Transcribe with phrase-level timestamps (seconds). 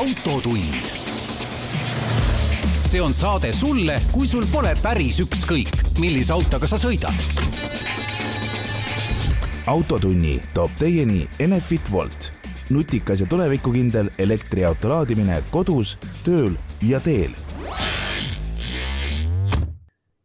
[0.00, 0.74] autotund.
[2.82, 7.12] see on saade sulle, kui sul pole päris ükskõik, millise autoga sa sõidad.
[9.66, 12.32] autotunni toob teieni Enefit Volt,
[12.70, 17.36] nutikas ja tulevikukindel elektriauto laadimine kodus, tööl ja teel.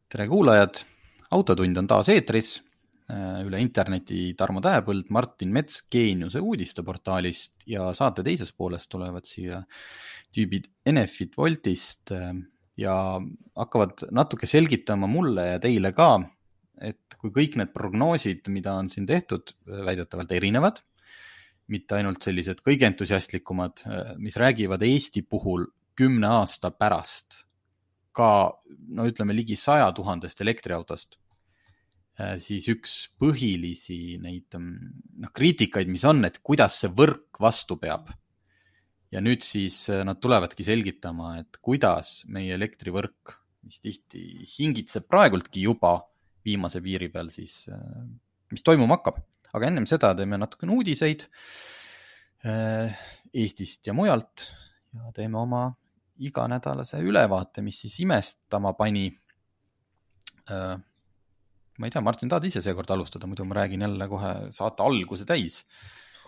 [0.08, 0.86] tere kuulajad,
[1.32, 2.62] Autotund on taas eetris
[3.06, 9.60] üle interneti Tarmo Tähepõld, Martin Mets Geeniuse uudisteportaalist ja saate teises pooles tulevad siia
[10.34, 12.32] tüübid Enefit Voltist äh,
[12.82, 12.96] ja
[13.56, 16.10] hakkavad natuke selgitama mulle ja teile ka,
[16.82, 20.82] et kui kõik need prognoosid, mida on siin tehtud, väidetavalt erinevad,
[21.72, 27.44] mitte ainult sellised kõige entusiastlikumad, äh, mis räägivad Eesti puhul kümne aasta pärast
[28.16, 28.32] ka
[28.96, 31.25] no ütleme ligi saja tuhandest elektriautost Äh,
[32.16, 34.92] siis üks põhilisi neid mm,
[35.24, 38.12] noh, kriitikaid, mis on, et kuidas see võrk vastu peab.
[39.12, 43.36] ja nüüd siis äh, nad tulevadki selgitama, et kuidas meie elektrivõrk,
[43.68, 45.98] mis tihti hingitseb praegultki juba
[46.46, 47.80] viimase piiri peal, siis äh,
[48.52, 49.20] mis toimuma hakkab.
[49.56, 51.30] aga ennem seda teeme natukene uudiseid
[52.46, 54.44] Eestist ja mujalt
[54.94, 55.64] ja teeme oma
[56.22, 59.08] iganädalase ülevaate, mis siis imestama pani
[61.80, 65.28] ma ei tea, Martin, tahad ise seekord alustada, muidu ma räägin jälle kohe saate alguse
[65.28, 65.62] täis.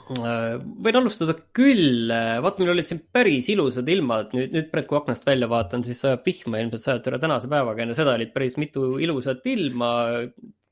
[0.08, 2.12] Äh, võin alustada küll,
[2.44, 6.04] vaat meil olid siin päris ilusad ilmad, nüüd, nüüd praegu kui aknast välja vaatan, siis
[6.04, 9.92] sajab vihma, ilmselt sajab üle tänase päevaga, enne seda olid päris mitu ilusat ilma.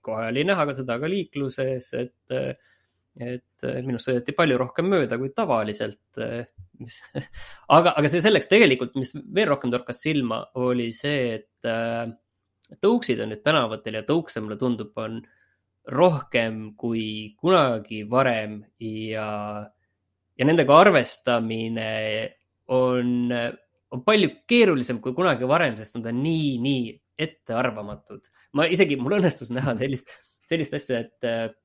[0.06, 2.34] kohe oli näha ka seda ka liikluses, et,
[3.18, 6.22] et minust sõideti palju rohkem mööda kui tavaliselt
[6.80, 7.00] mis
[7.76, 11.72] aga, aga see selleks tegelikult, mis veel rohkem torkas silma, oli see, et
[12.82, 15.22] tõuksid on nüüd tänavatel ja tõukse, mulle tundub, on
[15.92, 19.28] rohkem kui kunagi varem ja,
[20.38, 21.90] ja nendega arvestamine
[22.74, 23.30] on,
[23.94, 26.96] on palju keerulisem kui kunagi varem, sest nad on nii, nii
[27.26, 28.26] ettearvamatud.
[28.58, 30.10] ma isegi, mul õnnestus näha sellist,
[30.46, 31.56] sellist asja, et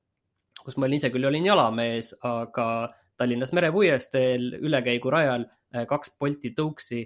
[0.61, 5.43] kus ma olin ise küll olin jalamees, aga Tallinnas merepuiesteel ülekäigurajal
[5.89, 7.03] kaks Bolti tõuksi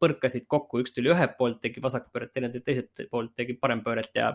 [0.00, 4.34] põrkasid kokku, üks tuli ühelt poolt, tegi vasakpööret, teine teiselt poolt tegi parempööret ja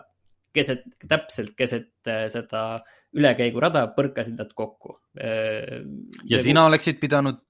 [0.56, 2.80] keset, täpselt keset äh, seda
[3.16, 4.98] ülekäigurada põrkasid nad kokku.
[5.18, 5.82] Äh,
[6.30, 7.40] ja sina oleksid pidanud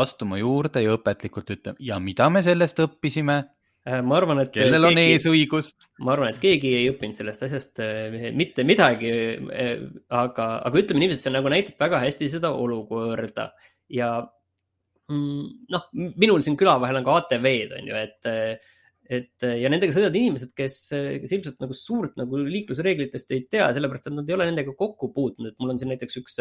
[0.00, 3.40] astuma juurde ja õpetlikult ütlema ja mida me sellest õppisime?
[3.80, 4.50] ma arvan, et.
[4.52, 5.70] kellel on keegi, eesõigus?
[6.04, 7.80] ma arvan, et keegi ei õppinud sellest asjast
[8.36, 9.10] mitte midagi.
[10.12, 13.48] aga, aga ütleme niiviisi, et see nagu näitab väga hästi seda olukorda
[13.90, 14.12] ja
[15.10, 18.68] noh, minul siin küla vahel on ka ATV-d on ju, et,
[19.10, 20.76] et ja nendega sõidavad inimesed, kes,
[21.24, 25.10] kes ilmselt nagu suurt nagu liiklusreeglitest ei tea, sellepärast et nad ei ole nendega kokku
[25.14, 26.38] puutunud, et mul on siin näiteks üks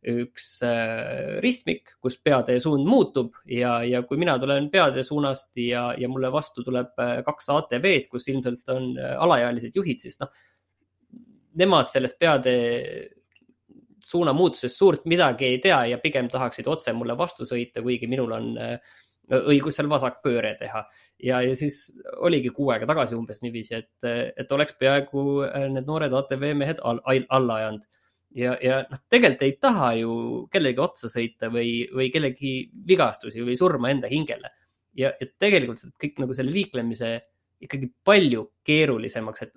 [0.00, 5.90] üks äh, ristmik, kus peatee suund muutub ja, ja kui mina tulen peatee suunast ja,
[5.98, 10.32] ja mulle vastu tuleb äh, kaks ATV-d, kus ilmselt on äh, alaealised juhid, siis noh,
[11.60, 13.19] nemad sellest peatee
[14.04, 18.50] suunamuutusest suurt midagi ei tea ja pigem tahaksid otse mulle vastu sõita, kuigi minul on
[18.60, 18.98] äh,
[19.30, 20.84] õigus seal vasakpööre teha.
[21.22, 25.88] ja, ja siis oligi kuu aega tagasi umbes niiviisi, et, et oleks peaaegu äh, need
[25.88, 27.86] noored ATV mehed all, alla ajanud.
[28.36, 30.14] ja, ja noh, tegelikult ei taha ju
[30.52, 32.54] kellegi otsa sõita või, või kellegi
[32.88, 34.50] vigastusi või surma enda hingele.
[34.98, 37.18] ja, et tegelikult kõik nagu selle liiklemise
[37.60, 39.54] ikkagi palju keerulisemaks, et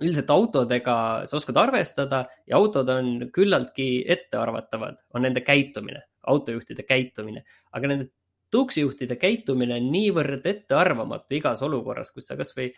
[0.00, 0.96] üldiselt autodega
[1.28, 6.00] sa oskad arvestada ja autod on küllaltki ettearvatavad, on nende käitumine,
[6.32, 7.44] autojuhtide käitumine,
[7.76, 8.08] aga nende
[8.52, 12.70] tuksijuhtide käitumine on niivõrd ettearvamatu igas olukorras, kus sa kasvõi,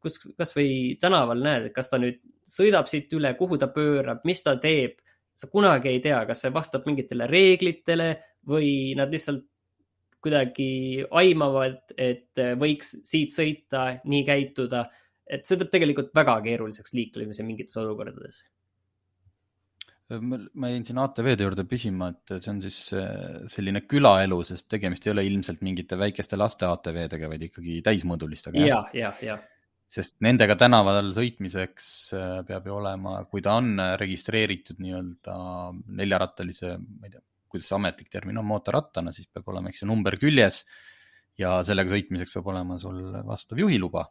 [0.00, 4.42] kus kasvõi tänaval näed, et kas ta nüüd sõidab siit üle, kuhu ta pöörab, mis
[4.44, 4.98] ta teeb.
[5.32, 8.08] sa kunagi ei tea, kas see vastab mingitele reeglitele
[8.50, 9.44] või nad lihtsalt
[10.20, 14.82] kuidagi aimavad, et võiks siit sõita, nii käituda
[15.30, 18.42] et see teeb tegelikult väga keeruliseks liiklemise mingites olukordades.
[20.10, 25.06] ma jäin siin ATV-de juurde püsima, et see on siis äh, selline külaelu, sest tegemist
[25.06, 28.66] ei ole ilmselt mingite väikeste laste ATV-dega, vaid ikkagi täismõõdulistega.
[28.66, 29.38] ja, ja, ja
[29.90, 35.34] sest nendega tänaval sõitmiseks äh, peab ju olema, kui ta on registreeritud nii-öelda
[36.00, 39.90] neljarattalise, ma ei tea, kuidas see ametlik termin on, mootorrattana, siis peab olema, eks ju,
[39.90, 40.64] number küljes
[41.38, 44.08] ja sellega sõitmiseks peab olema sul vastav juhiluba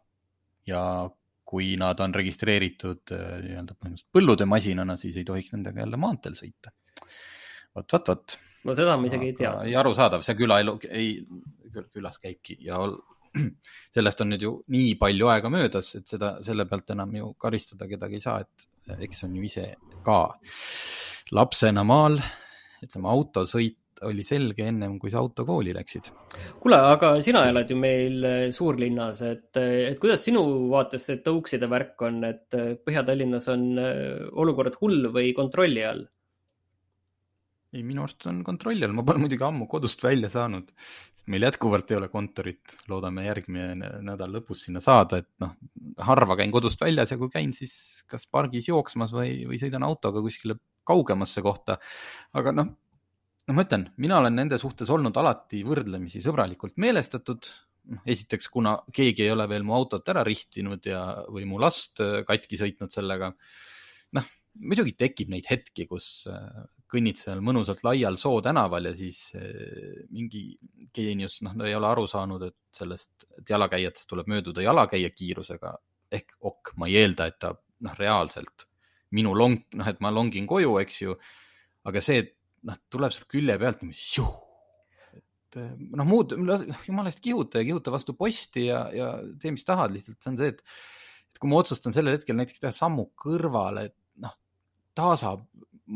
[0.67, 0.81] ja
[1.49, 6.73] kui nad on registreeritud äh, nii-öelda põhimõtteliselt põlludemasinana, siis ei tohiks nendega jälle maanteel sõita.
[7.75, 8.35] vot, vot, vot.
[8.69, 9.53] no seda ma isegi ei tea.
[9.65, 11.15] ei, arusaadav, see külaelu ei,
[11.93, 12.83] külas käibki ja
[13.95, 17.89] sellest on nüüd ju nii palju aega möödas, et seda, selle pealt enam ju karistada
[17.89, 19.65] kedagi ei saa, et eks on ju ise
[20.05, 20.21] ka
[21.33, 22.17] lapsena maal,
[22.85, 26.11] ütleme autosõit oli selge ennem, kui sa autokooli läksid.
[26.61, 31.69] kuule, aga sina elad ju meil äh, suurlinnas, et, et kuidas sinu vaates see tõukside
[31.71, 36.07] värk on, et äh, Põhja-Tallinnas on olukord hull või kontrolli all?
[37.73, 40.71] ei, minu arust on kontrolli all, ma pole muidugi ammu kodust välja saanud.
[41.29, 45.51] meil jätkuvalt ei ole kontorit, loodame järgmine nädal lõpus sinna saada, et noh,
[46.01, 50.23] harva käin kodust väljas ja kui käin, siis kas pargis jooksmas või, või sõidan autoga
[50.25, 50.57] kuskile
[50.89, 51.77] kaugemasse kohta.
[52.33, 52.71] aga noh,
[53.49, 57.49] noh, ma ütlen, mina olen nende suhtes olnud alati võrdlemisi sõbralikult meelestatud.
[58.05, 60.99] esiteks, kuna keegi ei ole veel mu autot ära rihtinud ja,
[61.33, 63.31] või mu last äh, katki sõitnud sellega.
[64.13, 64.27] noh,
[64.61, 70.05] muidugi tekib neid hetki, kus äh, kõnnid seal mõnusalt laial Soo tänaval ja siis äh,
[70.13, 70.59] mingi
[70.93, 75.73] geenius, noh, ta ei ole aru saanud, et sellest, et jalakäijatest tuleb mööduda jalakäija kiirusega
[76.11, 78.67] ehk ok, ma ei eelda, et ta noh, reaalselt
[79.17, 81.15] minu long, noh, et ma longin koju, eks ju.
[81.89, 82.35] aga see, et
[82.67, 84.29] noh, tuleb sul külje pealt niimoodi,
[85.19, 85.69] et eh,
[85.99, 86.35] noh, muud,
[86.87, 89.11] jumala eest kihuta ja kihuta vastu posti ja, ja
[89.41, 90.63] tee, mis tahad, lihtsalt see on see, et,
[91.31, 94.35] et kui ma otsustan sellel hetkel näiteks teha sammu kõrvale, et noh,
[94.97, 95.45] ta saab,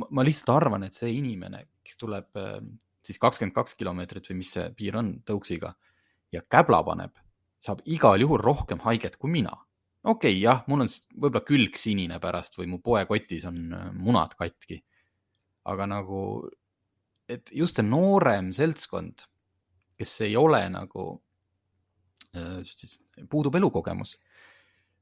[0.04, 2.56] ma lihtsalt arvan, et see inimene, kes tuleb eh,
[3.04, 5.76] siis kakskümmend kaks kilomeetrit või mis see piir on tõuksiga
[6.34, 7.14] ja käbla paneb,
[7.64, 9.54] saab igal juhul rohkem haiget kui mina
[10.04, 14.36] okei okay,, jah, mul on võib-olla külg sinine pärast või mu poekotis on äh, munad
[14.40, 14.82] katki.
[15.70, 16.22] Aga nagu,
[17.30, 19.26] et just see noorem seltskond,
[20.00, 21.08] kes ei ole nagu,
[22.36, 22.60] äh,
[23.30, 24.18] puudub elukogemus.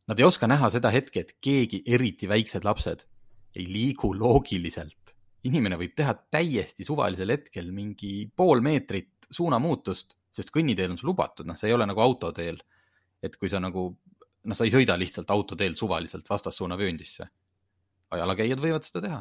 [0.09, 3.05] Nad ei oska näha seda hetke, et keegi, eriti väiksed lapsed,
[3.55, 4.97] ei liigu loogiliselt.
[5.41, 11.47] inimene võib teha täiesti suvalisel hetkel mingi pool meetrit suunamuutust, sest kõnniteel on sul lubatud,
[11.49, 12.61] noh, see ei ole nagu autoteel.
[13.23, 13.97] et kui sa nagu
[14.43, 17.27] noh, sa ei sõida lihtsalt autoteel suvaliselt vastassuunavööndisse.
[18.11, 19.19] jalakäijad võivad seda teha.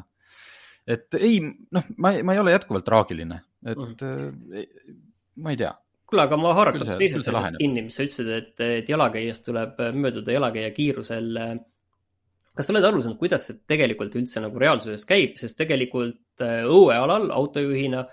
[0.87, 4.61] Et ei, noh, ma, ma ei ole jätkuvalt traagiline, et mm.
[4.61, 4.95] äh,
[5.43, 5.73] ma ei tea.
[6.09, 9.79] kuule, aga ma haaraks hoopis teisest asjast kinni, mis sa ütlesid, et, et jalakäijast tuleb
[9.95, 11.37] mööduda jalakäija kiirusel.
[12.55, 16.65] kas sa oled aru saanud, kuidas see tegelikult üldse nagu reaalsuses käib, sest tegelikult äh,
[16.67, 18.05] õuealal autojuhina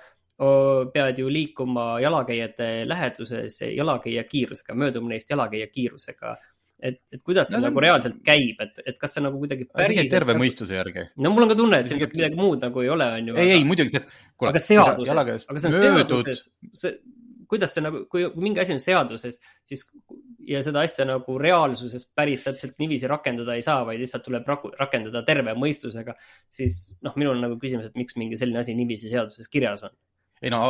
[0.95, 6.37] pead ju liikuma jalakäijate läheduses jalakäija kiirusega, mööduma neist jalakäija kiirusega
[6.79, 10.11] et, et kuidas see no, nagu reaalselt käib, et, et kas see nagu kuidagi päriselt.
[10.13, 10.41] terve kas...
[10.43, 11.07] mõistuse järgi.
[11.19, 13.39] no mul on ka tunne, et siin midagi muud nagu ei ole, on ju.
[13.43, 14.05] ei, ei muidugi see.
[14.51, 16.45] aga seaduses, aga see on seaduses,
[16.83, 16.99] see,
[17.51, 19.85] kuidas see nagu, kui mingi asi on seaduses, siis
[20.49, 24.71] ja seda asja nagu reaalsuses päris täpselt niiviisi rakendada ei saa, vaid lihtsalt tuleb raku,
[24.79, 26.15] rakendada terve mõistusega,
[26.53, 29.97] siis noh, minul on nagu küsimus, et miks mingi selline asi niiviisi seaduses kirjas on
[30.39, 30.61] ei no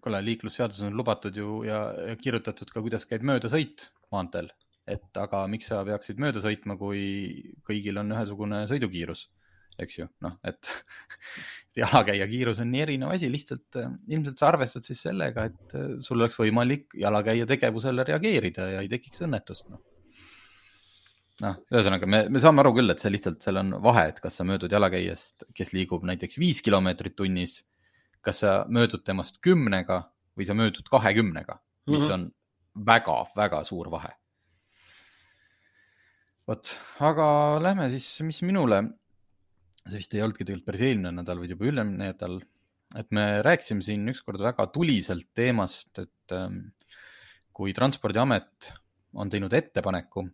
[0.00, 4.48] kuule, liiklusseaduses on lubatud ju ja, ja kirjutatud ka, kuidas käib möödasõit maanteel
[4.88, 7.04] et aga miks sa peaksid mööda sõitma, kui
[7.66, 9.28] kõigil on ühesugune sõidukiirus,
[9.82, 10.68] eks ju, noh, et
[11.82, 15.94] jalakäija kiirus on nii erinev asi, lihtsalt äh, ilmselt sa arvestad siis sellega, et äh,
[16.04, 19.82] sul oleks võimalik jalakäija tegevusele reageerida ja ei tekiks õnnetust, noh.
[21.42, 24.36] Noh, ühesõnaga me, me saame aru küll, et see lihtsalt, seal on vahe, et kas
[24.38, 27.62] sa möödud jalakäijast, kes liigub näiteks viis kilomeetrit tunnis,
[28.22, 30.02] kas sa möödud temast kümnega
[30.38, 31.56] või sa möödud kahekümnega,
[31.88, 32.12] mis mm -hmm.
[32.76, 34.12] on väga-väga suur vahe
[36.52, 36.74] vot,
[37.08, 37.26] aga
[37.62, 38.82] lähme siis, mis minule,
[39.86, 42.38] see vist ei olnudki tegelikult päris eelmine nädal, vaid juba ülemine nädal,
[42.98, 46.64] et me rääkisime siin ükskord väga tuliselt teemast, et ähm,
[47.56, 48.72] kui Transpordiamet
[49.16, 50.26] on teinud ettepaneku,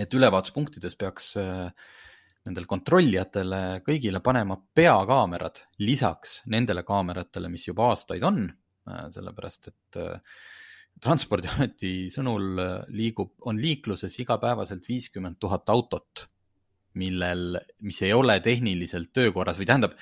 [0.00, 1.70] et ülevaatuspunktides peaks äh,
[2.44, 8.44] nendel kontrollijatele kõigile panema peakaamerad lisaks nendele kaameratele, mis juba aastaid on,
[8.90, 10.36] äh, sellepärast et äh,
[11.02, 16.26] transpordiameti sõnul äh, liigub, on liikluses igapäevaselt viiskümmend tuhat autot,
[17.00, 19.96] millel, mis ei ole tehniliselt töökorras või tähendab,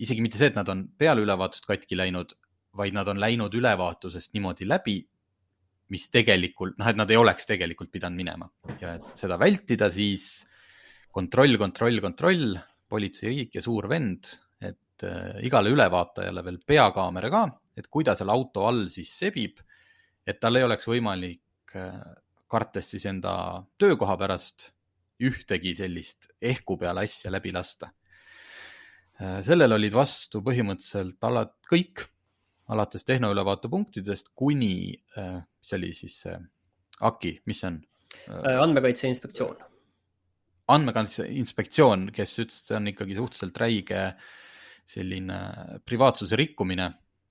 [0.00, 2.32] isegi mitte see, et nad on peale ülevaatust katki läinud,
[2.76, 5.00] vaid nad on läinud ülevaatusest niimoodi läbi,
[5.90, 8.46] mis tegelikult, noh, et nad ei oleks tegelikult pidanud minema.
[8.80, 10.46] Ja et seda vältida, siis
[11.12, 12.54] kontroll, kontroll, kontroll,
[12.90, 14.30] politseiriik ja suur vend,
[14.62, 17.42] et äh, igale ülevaatajale veel peakaamera ka,
[17.76, 19.60] et kui ta seal auto all siis sebib
[20.30, 21.96] et tal ei oleks võimalik, äh,
[22.50, 23.32] kartes siis enda
[23.78, 24.70] töökoha pärast,
[25.20, 27.90] ühtegi sellist ehku peale asja läbi lasta.
[29.20, 32.04] Äh, sellele olid vastu põhimõtteliselt alati kõik,
[32.70, 36.36] alates tehnoülevaatepunktidest kuni, äh, mis oli siis see
[37.00, 37.80] AKI, mis see on?
[38.30, 39.58] andmekaitse Inspektsioon.
[40.70, 44.02] andmekaitse Inspektsioon, kes ütles, et see on ikkagi suhteliselt räige
[44.90, 45.38] selline
[45.86, 46.88] privaatsuse rikkumine,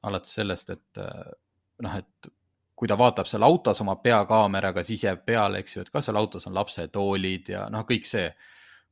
[0.07, 1.01] alates sellest, et
[1.83, 2.29] noh, et
[2.79, 6.19] kui ta vaatab seal autos oma peakaameraga, siis jääb peale, eks ju, et kas seal
[6.19, 8.29] autos on lapsetoolid ja noh, kõik see.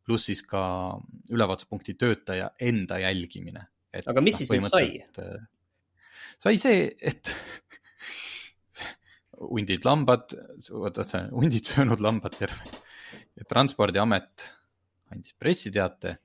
[0.07, 0.59] pluss siis ka
[1.35, 3.65] ülevaatuspunkti töötaja enda jälgimine.
[4.05, 5.01] aga mis no, siis nüüd sai?
[6.39, 7.31] sai see, et
[9.55, 10.35] hundid, lambad,
[10.71, 12.71] oota, see hundid söönud lambad terve.
[13.47, 14.47] transpordiamet
[15.11, 16.17] andis pressiteate,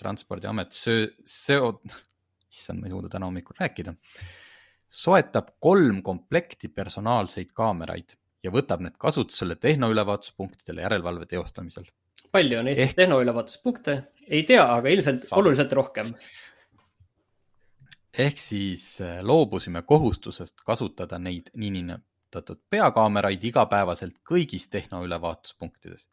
[0.00, 1.76] transpordiamet söö, seo-,
[2.52, 3.94] issand, ma ei suuda täna hommikul rääkida,
[4.92, 8.12] soetab kolm komplekti personaalseid kaameraid
[8.44, 11.86] ja võtab need kasutusele tehnoülevaatuspunktidele järelevalve teostamisel.
[12.32, 12.96] palju on Eestis Ehk...
[12.96, 13.96] tehnoülevaatuspunkte?
[14.28, 15.38] ei tea, aga ilmselt Saab.
[15.40, 16.12] oluliselt rohkem.
[18.18, 26.08] ehk siis äh, loobusime kohustusest kasutada neid niinimetatud peakaameraid igapäevaselt kõigis tehnoülevaatuspunktides.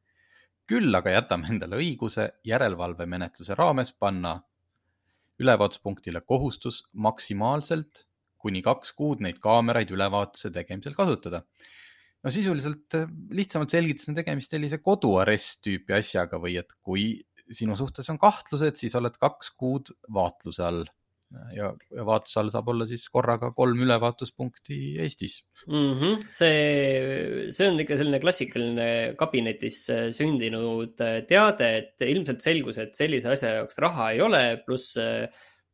[0.68, 4.40] küll aga jätame endale õiguse järelevalvemenetluse raames panna
[5.40, 8.09] ülevaatuspunktile kohustus maksimaalselt
[8.40, 11.44] kuni kaks kuud neid kaameraid ülevaatuse tegemisel kasutada
[12.24, 17.10] no sisuliselt äh, lihtsamalt selgitasin, tegemist sellise koduarest tüüpi asjaga või et kui
[17.50, 20.84] sinu suhtes on kahtlused, siis oled kaks kuud vaatluse all
[21.54, 25.92] ja, ja vaatluse all saab olla siis korraga kolm ülevaatuspunkti Eestis mm.
[26.00, 26.26] -hmm.
[26.34, 32.98] see, see on ikka selline klassikaline kabinetis äh, sündinud äh, teade, et ilmselt selgus, et
[32.98, 34.98] sellise asja jaoks raha ei ole, pluss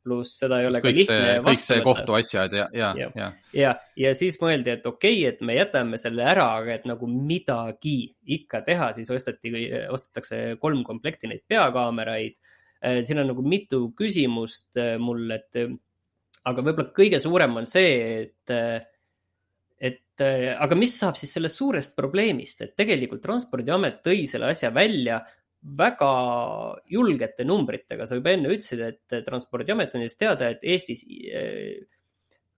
[0.05, 3.29] pluss seda ei ole ka lihtne see, vastu kõik see kohtuasjad ja, ja, ja, ja.
[3.57, 7.09] ja, ja siis mõeldi, et okei okay,, et me jätame selle ära, aga et nagu
[7.09, 7.97] midagi
[8.37, 9.51] ikka teha, siis osteti,
[9.93, 12.37] ostetakse kolm komplekti neid peakaameraid.
[12.85, 15.63] Äh, siin on nagu mitu küsimust äh, mul, et
[16.45, 17.95] aga võib-olla kõige suurem on see,
[18.25, 18.59] et
[19.85, 25.17] et aga mis saab siis sellest suurest probleemist, et tegelikult Transpordiamet tõi selle asja välja
[25.65, 26.09] väga
[26.91, 31.81] julgete numbritega, sa juba enne ütlesid, et Transpordiamet andis teada, et Eestis eh,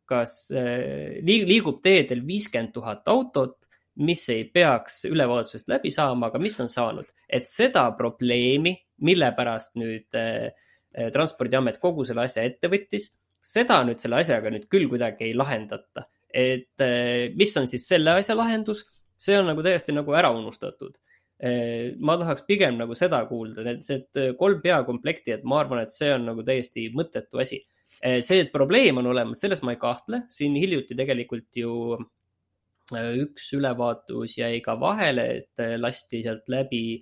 [0.08, 3.58] kas eh, liigub teedel viiskümmend tuhat autot,
[4.04, 8.76] mis ei peaks ülevaatusest läbi saama, aga mis on saanud, et seda probleemi,
[9.08, 10.52] mille pärast nüüd eh,
[11.14, 13.12] Transpordiamet kogu selle asja ette võttis,
[13.44, 16.08] seda nüüd selle asjaga nüüd küll kuidagi ei lahendata.
[16.38, 16.84] et
[17.40, 18.82] mis on siis selle asja lahendus,
[19.18, 20.98] see on nagu täiesti nagu ära unustatud.
[20.98, 21.07] Eh,
[21.38, 26.10] ma tahaks pigem nagu seda kuulda, et see, kolm peakomplekti, et ma arvan, et see
[26.16, 27.62] on nagu täiesti mõttetu asi.
[28.02, 31.98] See, et probleem on olemas, selles ma ei kahtle, siin hiljuti tegelikult ju
[33.22, 37.02] üks ülevaatus jäi ka vahele, et lasti sealt läbi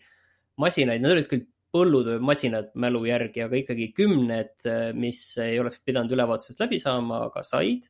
[0.59, 4.55] masinaid, need olid küll põllutöömasinad mälu järgi, aga ikkagi kümned,
[4.95, 7.89] mis ei oleks pidanud ülevaatusest läbi saama, aga said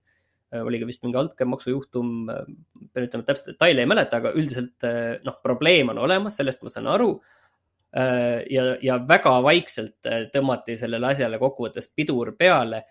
[0.64, 2.46] oli ka vist mingi altkäemaksu juhtum, äh,
[2.94, 6.74] pean ütlema, täpselt detaile ei mäleta, aga üldiselt äh, noh, probleem on olemas, sellest ma
[6.74, 7.16] saan aru.
[7.96, 12.82] ja, ja väga vaikselt tõmmati sellele asjale kokkuvõttes pidur peale.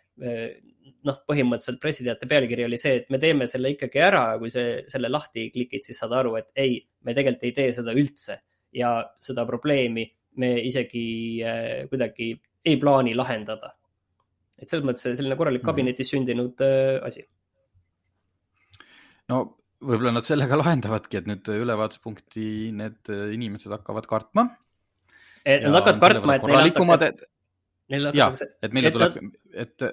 [1.04, 5.10] noh, põhimõtteliselt pressiteate pealkiri oli see, et me teeme selle ikkagi ära, kui see, selle
[5.12, 8.38] lahti klikid, siis saad aru, et ei, me tegelikult ei tee seda üldse
[8.72, 10.06] ja seda probleemi
[10.40, 11.04] me isegi
[11.92, 12.32] kuidagi
[12.64, 13.74] ei plaani lahendada
[14.60, 15.70] et selles mõttes selline korralik mhm.
[15.70, 17.24] kabinetis sündinud äh, asi
[19.32, 19.40] no
[19.84, 24.48] võib-olla nad sellega lahendavadki, et nüüd ülevaatuspunkti need inimesed hakkavad kartma.
[25.44, 27.24] Nad hakkavad kartma, et
[27.90, 28.46] neile antakse.
[28.48, 29.18] jah, et meile tuleb
[29.52, 29.86] et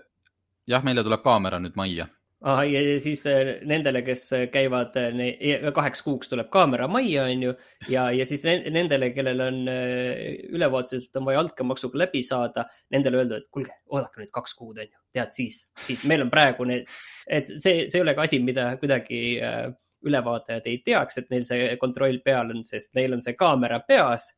[0.71, 2.07] jah, meile tuleb kaamera nüüd majja
[2.41, 2.61] ah,.
[2.67, 7.53] ja siis äh, nendele, kes käivad äh, kaheks kuuks tuleb kaamera majja, on ju,
[7.89, 13.41] ja, ja siis nendele, kellel on äh, ülevaatuselt on vaja altkäemaksuga läbi saada, nendele öelda,
[13.41, 16.89] et kuulge, oodake nüüd kaks kuud, on ju, tead siis, siis meil on praegu need
[17.27, 19.65] et see, see ei ole ka asi, mida kuidagi äh,
[20.07, 24.31] ülevaatajad ei teaks, et neil see kontroll peal on, sest neil on see kaamera peas.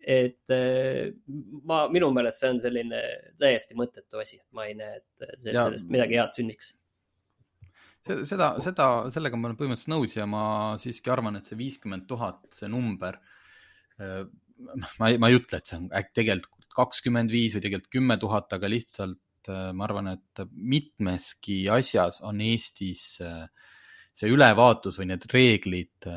[0.00, 1.10] et äh,
[1.68, 3.00] ma, minu meelest see on selline
[3.38, 6.70] täiesti mõttetu asi, ma ei näe, et sellest midagi head sünniks
[8.06, 10.44] seda, seda, sellega ma olen põhimõtteliselt nõus ja ma
[10.80, 13.18] siiski arvan, et see viiskümmend tuhat, see number,
[14.00, 14.22] äh,
[14.98, 18.16] ma ei, ma ei ütle, et see on äkki tegelikult kakskümmend viis või tegelikult kümme
[18.22, 23.46] tuhat, aga lihtsalt Äh, ma arvan, et mitmeski asjas on Eestis äh,
[24.16, 26.08] see ülevaatus või need reeglid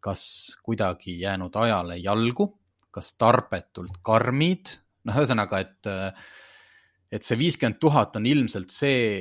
[0.00, 0.22] kas
[0.64, 2.46] kuidagi jäänud ajale jalgu,
[2.92, 4.72] kas tarbetult karmid,
[5.06, 5.90] noh, ühesõnaga, et,
[7.12, 9.20] et see viiskümmend tuhat on ilmselt see,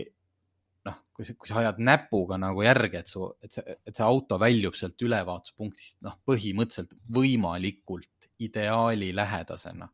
[1.20, 4.38] kui sa, kui sa ajad näpuga nagu järge, et su, et see, et see auto
[4.40, 9.90] väljub sealt ülevaatuspunktist, noh, põhimõtteliselt võimalikult ideaali lähedasena.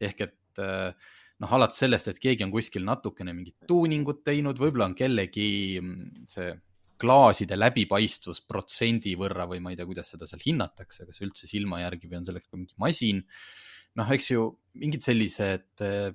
[0.00, 1.12] ehk et äh,
[1.44, 5.50] noh, alates sellest, et keegi on kuskil natukene mingit tuuningut teinud, võib-olla on kellegi
[5.82, 6.48] mm, see
[7.04, 11.82] klaaside läbipaistvus protsendi võrra või ma ei tea, kuidas seda seal hinnatakse, kas üldse silma
[11.84, 13.24] järgi või on selleks ka mingi masin.
[14.00, 14.48] noh, eks ju
[14.80, 16.12] mingid sellised äh,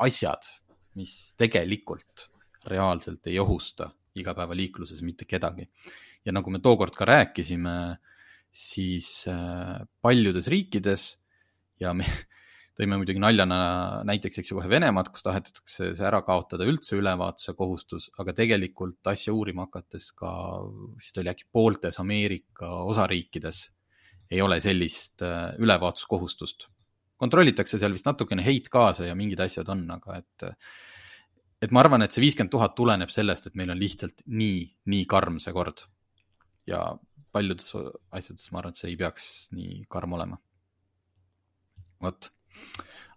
[0.00, 0.48] asjad,
[0.96, 2.31] mis tegelikult
[2.70, 5.68] reaalselt ei ohusta igapäevaliikluses mitte kedagi.
[6.24, 7.98] ja nagu me tookord ka rääkisime,
[8.52, 11.16] siis äh, paljudes riikides
[11.80, 12.06] ja me
[12.78, 17.56] tõime muidugi naljana näiteks, eks ju, kohe Venemaad, kus tahetakse see ära kaotada üldse ülevaatuse
[17.58, 20.30] kohustus, aga tegelikult asja uurima hakates ka,
[20.96, 23.66] vist oli äkki pooltes Ameerika osariikides
[24.32, 26.68] ei ole sellist äh, ülevaatuskohustust.
[27.22, 30.46] kontrollitakse seal vist natukene heitgaase ja mingid asjad on, aga et,
[31.62, 35.08] et ma arvan, et see viiskümmend tuhat tuleneb sellest, et meil on lihtsalt nii, nii
[35.10, 35.86] karm see kord.
[36.66, 36.84] ja
[37.32, 37.72] paljudes
[38.12, 40.38] asjades ma arvan, et see ei peaks nii karm olema.
[42.02, 42.32] vot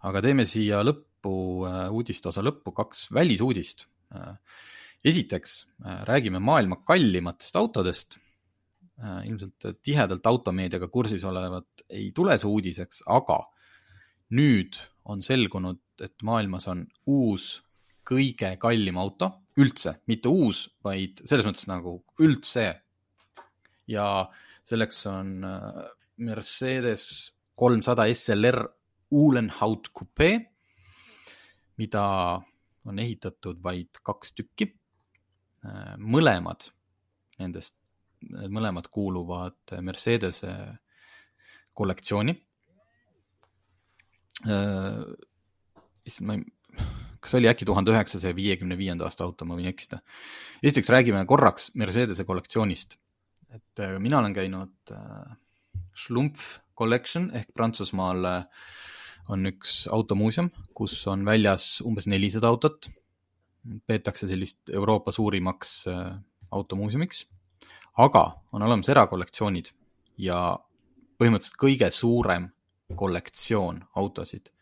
[0.06, 1.34] aga teeme siia lõppu,
[1.68, 3.86] äh, uudiste osa lõppu kaks välisuudist.
[4.14, 4.36] Äh,
[5.06, 8.20] esiteks äh, räägime maailma kallimatest autodest.
[8.96, 13.42] ilmselt tihedalt automeediaga kursis olevat ei tule see uudiseks, aga
[14.32, 17.58] nüüd on selgunud, et maailmas on uus
[18.06, 22.82] kõige kallim auto üldse, mitte uus, vaid selles mõttes nagu üldse.
[23.86, 24.26] ja
[24.66, 25.46] selleks on
[26.16, 28.66] Mercedes kolmsada SLR
[29.10, 30.30] Uhlenhaut Coupe,
[31.78, 32.04] mida
[32.86, 34.72] on ehitatud vaid kaks tükki.
[35.98, 36.68] mõlemad
[37.38, 37.74] nendest,
[38.30, 40.52] mõlemad kuuluvad Mercedese
[41.74, 42.36] kollektsiooni.
[46.06, 46.44] issand, ma ei,
[47.26, 49.98] kas oli äkki tuhande üheksasaja viiekümne viienda aasta auto, ma võin eksida.
[50.62, 52.96] esiteks räägime korraks Mercedese kollektsioonist.
[53.50, 54.94] et mina olen käinud
[55.96, 58.44] Schlumpf Collection ehk Prantsusmaal äh,
[59.32, 62.90] on üks automuuseum, kus on väljas umbes nelisada autot.
[63.86, 66.12] peetakse sellist Euroopa suurimaks äh,
[66.54, 67.24] automuuseumiks,
[67.98, 69.72] aga on olemas erakollektsioonid
[70.22, 70.38] ja
[71.18, 72.52] põhimõtteliselt kõige suurem
[72.94, 74.52] kollektsioon autosid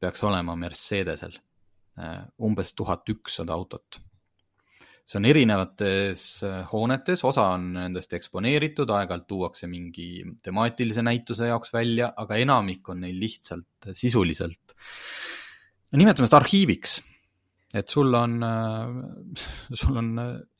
[0.00, 1.49] peaks olema Mercedesel, äh,
[2.40, 4.00] umbes tuhat ükssada autot
[5.10, 11.72] see on erinevates äh, hoonetes, osa on nendest eksponeeritud, aeg-ajalt tuuakse mingi temaatilise näituse jaoks
[11.74, 14.76] välja, aga enamik on neil lihtsalt äh, sisuliselt,
[15.90, 17.00] no nimetame seda arhiiviks.
[17.74, 18.94] et sul on, äh,
[19.82, 20.12] sul on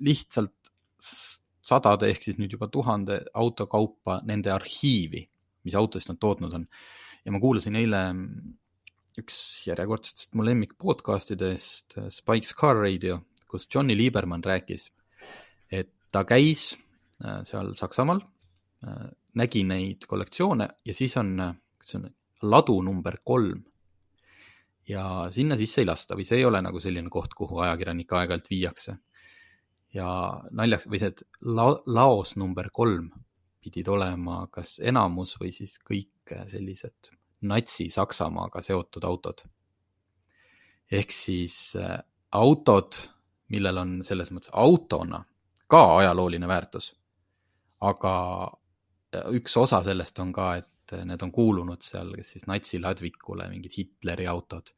[0.06, 0.72] lihtsalt
[1.70, 5.22] sadade ehk siis nüüd juba tuhande auto kaupa nende arhiivi,
[5.64, 6.66] mis autost nad tootnud on.
[7.24, 8.02] ja ma kuulasin eile
[9.18, 13.18] üks järjekordsetest mu lemmik podcast idest, Spike's Car Radio
[13.50, 14.90] kus Johnny Lieberman rääkis,
[15.72, 16.70] et ta käis
[17.24, 18.22] äh, seal Saksamaal,
[18.86, 21.34] äh, nägi neid kollektsioone ja siis on,
[21.78, 22.08] kas see on
[22.50, 23.66] ladu number kolm.
[24.88, 28.50] ja sinna sisse ei lasta või see ei ole nagu selline koht, kuhu ajakirjanikke aeg-ajalt
[28.50, 28.96] viiakse.
[29.94, 30.08] ja
[30.50, 33.10] naljaks või see, et la-, laos number kolm
[33.60, 37.10] pidid olema kas enamus või siis kõik sellised
[37.42, 39.44] natsi-Saksamaaga seotud autod.
[40.90, 41.98] ehk siis äh,
[42.32, 42.98] autod
[43.50, 45.24] millel on selles mõttes autona
[45.70, 46.94] ka ajalooline väärtus.
[47.80, 48.14] aga
[49.32, 54.72] üks osa sellest on ka, et need on kuulunud seal, siis natsiladvikule, mingid Hitleri autod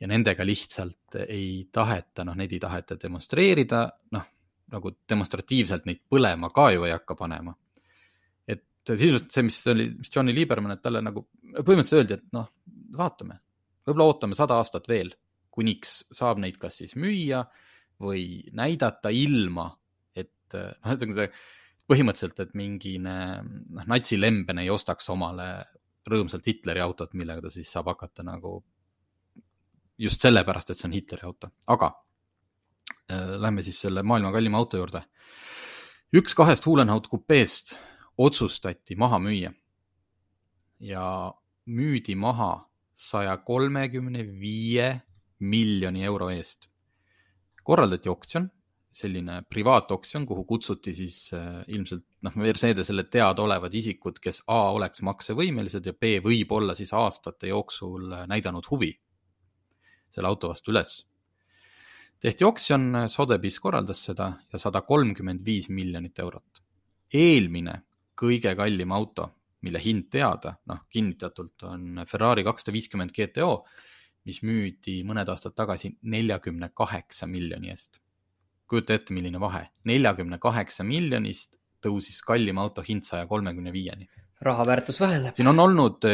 [0.00, 3.80] ja nendega lihtsalt ei taheta, noh, neid ei taheta demonstreerida,
[4.14, 4.28] noh,
[4.72, 7.56] nagu demonstratiivselt neid põlema ka ju ei hakka panema.
[8.96, 12.48] Sisuliselt see, mis oli, mis Johnny Lieberman, et talle nagu põhimõtteliselt öeldi, et noh,
[12.98, 13.40] vaatame,
[13.86, 15.12] võib-olla ootame sada aastat veel,
[15.52, 17.42] kuniks saab neid kas siis müüa
[18.02, 19.68] või näidata ilma,
[20.14, 21.32] et noh, ühesõnaga see
[21.88, 25.48] põhimõtteliselt, et mingine noh, natsilembene ei ostaks omale
[26.08, 28.58] rõõmsalt Hitleri autot, millega ta siis saab hakata nagu
[29.98, 31.90] just sellepärast, et see on Hitleri auto, aga
[33.10, 35.02] äh, lähme siis selle maailma kallima auto juurde.
[36.14, 37.76] üks kahest Hulenhaut kupeest
[38.18, 39.52] otsustati maha müüa
[40.80, 41.04] ja
[41.66, 45.00] müüdi maha saja kolmekümne viie
[45.38, 46.68] miljoni euro eest
[47.68, 48.46] korraldati oksjon,
[48.98, 55.86] selline privaatoksjon, kuhu kutsuti siis äh, ilmselt noh, Mercedesele teadaolevad isikud, kes A oleks maksevõimelised
[55.86, 58.94] ja B võib-olla siis aastate jooksul äh, näidanud huvi
[60.08, 60.94] selle auto vastu üles.
[62.24, 66.62] tehti oksjon, Sotheby's korraldas seda ja sada kolmkümmend viis miljonit eurot.
[67.12, 67.82] eelmine
[68.18, 69.28] kõige kallim auto,
[69.62, 73.52] mille hind teada, noh kinnitatult on Ferrari kakssada viiskümmend GTO
[74.28, 78.02] mis müüdi mõned aastad tagasi neljakümne kaheksa miljoni eest.
[78.68, 81.54] kujuta ette, milline vahe, neljakümne kaheksa miljonist
[81.84, 84.08] tõusis kallim auto hind saja kolmekümne viieni.
[84.44, 85.34] raha väärtus väheneb.
[85.34, 86.04] siin on olnud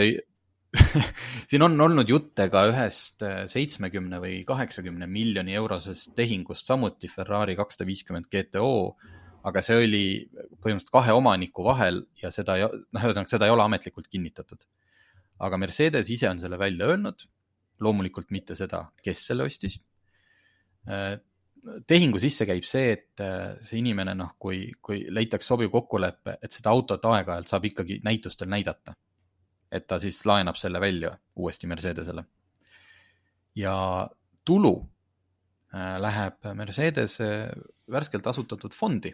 [1.51, 7.87] siin on olnud jutte ka ühest seitsmekümne või kaheksakümne miljoni eurosest tehingust, samuti Ferrari kakssada
[7.87, 8.97] viiskümmend GTO,
[9.45, 14.09] aga see oli põhimõtteliselt kahe omaniku vahel ja seda, noh, ühesõnaga seda ei ole ametlikult
[14.09, 14.65] kinnitatud.
[15.45, 17.27] aga Mercedes ise on selle välja öelnud
[17.83, 19.79] loomulikult mitte seda, kes selle ostis.
[21.89, 23.23] Tehingu sisse käib see, et
[23.65, 28.51] see inimene, noh, kui, kui leitakse sobiv kokkulepe, et seda autot aeg-ajalt saab ikkagi näitustel
[28.53, 28.97] näidata.
[29.75, 32.25] et ta siis laenab selle välja uuesti Mercedesele.
[33.57, 34.09] ja
[34.45, 34.89] tulu
[35.75, 37.51] äh, läheb Mercedese
[37.91, 39.13] värskelt asutatud fondi,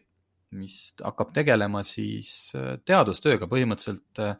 [0.56, 4.34] mis hakkab tegelema siis äh, teadustööga põhimõtteliselt äh,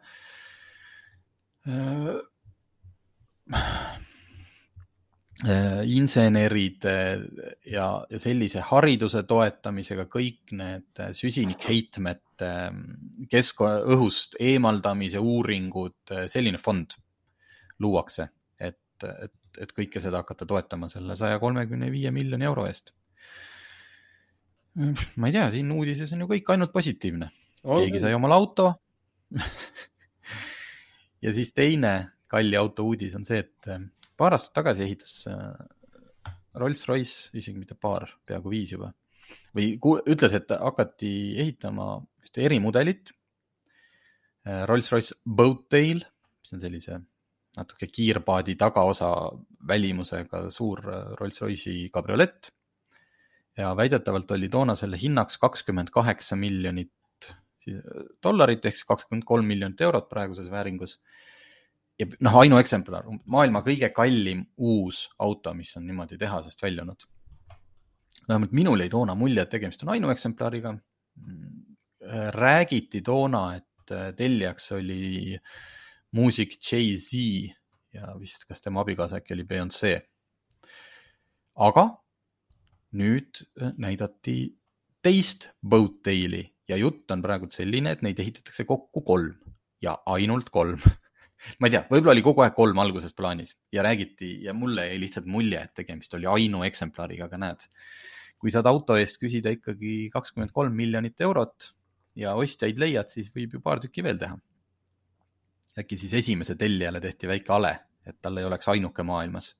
[5.41, 6.91] Äh, inseneride
[7.65, 12.49] ja, ja sellise hariduse toetamisega kõik need süsinikheitmete
[13.31, 16.93] keskkonna, õhust eemaldamise uuringud, selline fond
[17.81, 18.27] luuakse,
[18.61, 19.33] et, et,
[19.65, 22.93] et kõike seda hakata toetama selle saja kolmekümne viie miljoni euro eest.
[25.19, 27.31] ma ei tea, siin uudises on ju kõik ainult positiivne.
[27.61, 28.67] keegi sai omale auto
[31.25, 31.93] ja siis teine
[32.31, 33.69] kalli auto uudis on see, et
[34.17, 38.91] paar aastat tagasi ehitas äh, Rolls-Royce, isegi mitte paar, peaaegu viis juba,
[39.55, 39.73] või
[40.11, 43.13] ütles, et hakati ehitama ühte erimudelit.
[44.47, 46.03] Äh, Rolls-Royce Boattail,
[46.41, 46.99] mis on sellise
[47.57, 49.11] natuke kiirpaadi tagaosa
[49.67, 50.79] välimusega suur
[51.19, 52.51] Rolls-Royce'i kabriolett.
[53.57, 56.91] Ja väidetavalt oli toona selle hinnaks kakskümmend kaheksa miljonit
[58.23, 60.97] dollarit ehk siis kakskümmend kolm miljonit eurot praeguses vääringus
[62.01, 67.05] ja noh, ainueksemplar, maailma kõige kallim uus auto, mis on niimoodi tehasest väljunud.
[68.27, 70.77] vähemalt minul jäi toona mulje, et tegemist on ainueksemplariga.
[72.33, 75.37] räägiti toona, et tellijaks oli
[76.11, 77.13] muusik Jay-Z
[77.93, 80.01] ja vist, kas tema abikaasa äkki oli Beyonce.
[81.55, 82.01] aga
[82.97, 83.43] nüüd
[83.77, 84.35] näidati
[85.01, 89.33] teist Boattaili ja jutt on praegu selline, et neid ehitatakse kokku kolm
[89.81, 90.81] ja ainult kolm
[91.59, 94.99] ma ei tea, võib-olla oli kogu aeg kolm alguses plaanis ja räägiti ja mulle jäi
[95.01, 97.65] lihtsalt mulje, et tegemist oli ainueksemplariga, aga näed,
[98.41, 101.71] kui saad auto eest küsida ikkagi kakskümmend kolm miljonit eurot
[102.19, 104.37] ja ostjaid leiad, siis võib ju paar tükki veel teha.
[105.79, 107.71] äkki siis esimese tellijale tehti väike ale,
[108.05, 109.55] et tal ei oleks ainuke maailmas.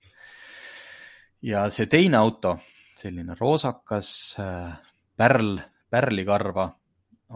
[1.41, 2.59] ja see teine auto,
[3.01, 4.73] selline roosakas äh,
[5.17, 5.59] pärl,
[5.89, 6.67] pärlikarva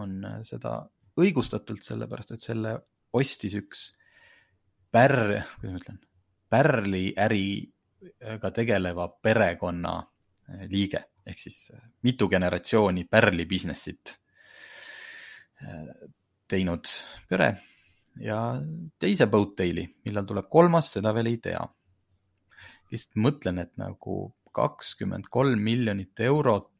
[0.02, 0.78] on äh, seda
[1.20, 2.76] õigustatult, sellepärast et selle
[3.16, 3.86] ostis üks
[4.92, 6.00] pärr, kuidas ma ütlen,
[6.52, 11.72] pärliäriga tegeleva perekonna eh, liige ehk siis
[12.06, 14.12] mitu generatsiooni pärli business'it
[16.52, 16.92] teinud
[17.30, 17.50] pere
[18.22, 18.40] ja
[19.00, 21.64] teise Boattaili, millal tuleb kolmas, seda veel ei tea.
[22.92, 26.72] lihtsalt mõtlen, et nagu kakskümmend kolm miljonit eurot,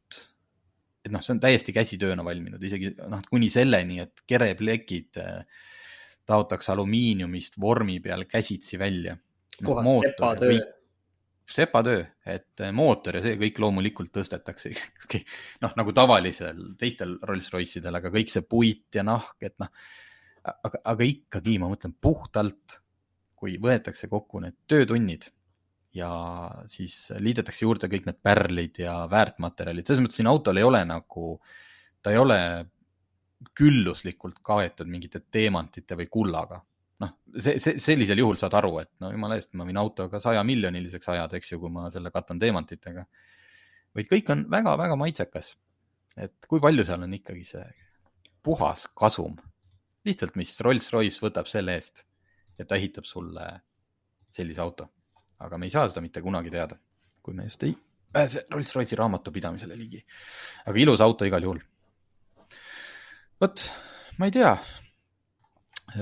[1.04, 5.66] et noh, see on täiesti käsitööna valminud, isegi noh, kuni selleni, et kereplekid äh,
[6.26, 9.68] taotakse alumiiniumist vormi peal käsitsi välja no,.
[9.68, 10.56] puhas sepatöö.
[11.50, 15.22] sepatöö, et eh, mootor ja see kõik loomulikult tõstetakse ikkagi
[15.62, 19.70] noh, nagu tavalisel teistel Rolls-Royce idel, aga kõik see puit ja nahk, et noh,
[20.42, 22.80] aga, aga ikkagi ma mõtlen puhtalt,
[23.36, 25.28] kui võetakse kokku need töötunnid
[25.96, 26.10] ja
[26.70, 31.36] siis liidetakse juurde kõik need pärlid ja väärtmaterjalid, selles mõttes siin autol ei ole nagu,
[32.02, 32.38] ta ei ole
[33.56, 36.62] külluslikult kaetud mingite teemantite või kullaga.
[37.02, 40.44] noh, see, see, sellisel juhul saad aru, et no jumala eest, ma võin autoga saja
[40.48, 43.04] miljoniliseks ajada, eks ju, kui ma selle katan teemantitega.
[43.96, 45.56] vaid kõik on väga-väga maitsekas.
[46.16, 47.66] et kui palju seal on ikkagi see
[48.42, 49.36] puhas kasum,
[50.06, 52.04] lihtsalt, mis Rolls-Royce võtab selle eest,
[52.58, 53.46] et ta ehitab sulle
[54.32, 54.88] sellise auto.
[55.38, 56.78] Aga me ei saa seda mitte kunagi teada,
[57.22, 57.76] kui me just ei
[58.16, 60.04] pääse Rolls-Royce'i raamatupidamisele ligi.
[60.66, 61.60] aga ilus auto igal juhul
[63.40, 63.64] vot,
[64.18, 64.52] ma ei tea.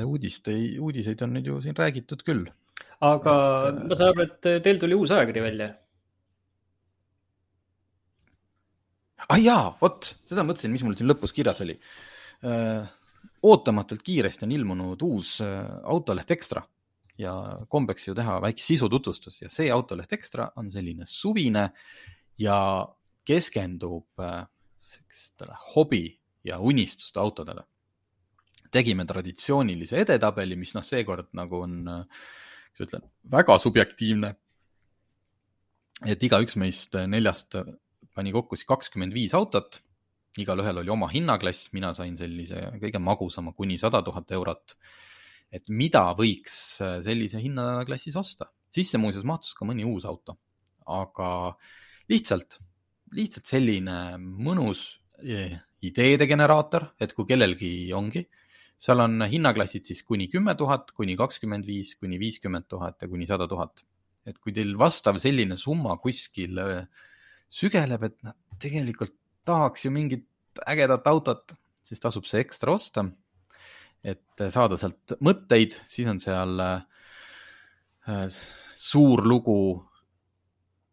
[0.05, 2.45] uudist ei, uudiseid on nüüd ju siin räägitud küll.
[3.01, 3.35] aga
[3.71, 5.71] et, ma saan aru, et teil tuli uus ajakiri välja.
[9.29, 11.79] ah jaa, vot seda mõtlesin, mis mul siin lõpus kirjas oli.
[13.45, 16.63] ootamatult kiiresti on ilmunud uus autoleht Ekstra
[17.19, 17.35] ja
[17.71, 21.69] kombeks ju teha väike sisututvustus ja see autoleht Ekstra on selline suvine
[22.39, 22.59] ja
[23.25, 24.25] keskendub
[24.77, 26.05] sellistele hobi
[26.45, 27.65] ja unistuste autodele.
[28.75, 31.75] tegime traditsioonilise edetabeli, mis noh, seekord nagu on,
[32.75, 34.35] kuidas ütlen, väga subjektiivne.
[36.07, 37.55] et igaüks meist neljast
[38.15, 39.81] pani kokku siis kakskümmend viis autot,
[40.39, 44.77] igalühel oli oma hinnaklass, mina sain sellise kõige magusama kuni sada tuhat eurot.
[45.53, 50.37] Et mida võiks sellise hinnaklassis osta, sisse muuseas mahtus ka mõni uus auto,
[50.91, 51.55] aga
[52.11, 52.59] lihtsalt,
[53.15, 54.87] lihtsalt selline mõnus
[55.85, 58.25] ideede generaator, et kui kellelgi ongi,
[58.81, 63.27] seal on hinnaklassid siis kuni kümme tuhat, kuni kakskümmend viis, kuni viiskümmend tuhat ja kuni
[63.27, 63.85] sada tuhat.
[64.25, 66.87] et kui teil vastav selline summa kuskil äh,
[67.53, 69.13] sügeleb, et noh, tegelikult
[69.45, 70.25] tahaks ju mingit
[70.65, 71.53] ägedat autot,
[71.85, 73.05] siis tasub see ekstra osta.
[74.05, 78.27] Et saada sealt mõtteid, siis on seal äh,
[78.77, 79.59] suur lugu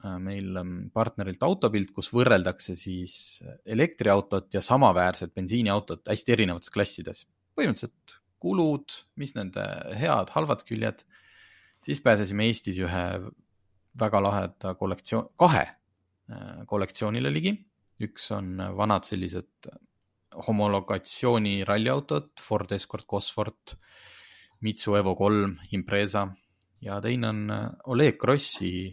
[0.05, 7.25] äh, meil ähm, partnerilt Autopilt, kus võrreldakse siis elektriautot ja samaväärset bensiiniautot hästi erinevates klassides.
[7.57, 9.65] põhimõtteliselt kulud, mis nende
[9.99, 11.03] head, halvad küljed.
[11.85, 13.05] siis pääsesime Eestis ühe
[13.99, 17.57] väga laheda kollektsioon, kahe äh, kollektsioonile ligi.
[18.01, 19.67] üks on vanad sellised
[20.47, 23.75] homologatsiooni ralliautod, Ford Escort Cosworth,
[24.61, 26.27] Mitsu Evo kolm, Impreza
[26.81, 28.89] ja teine on äh, Oleg Grossi,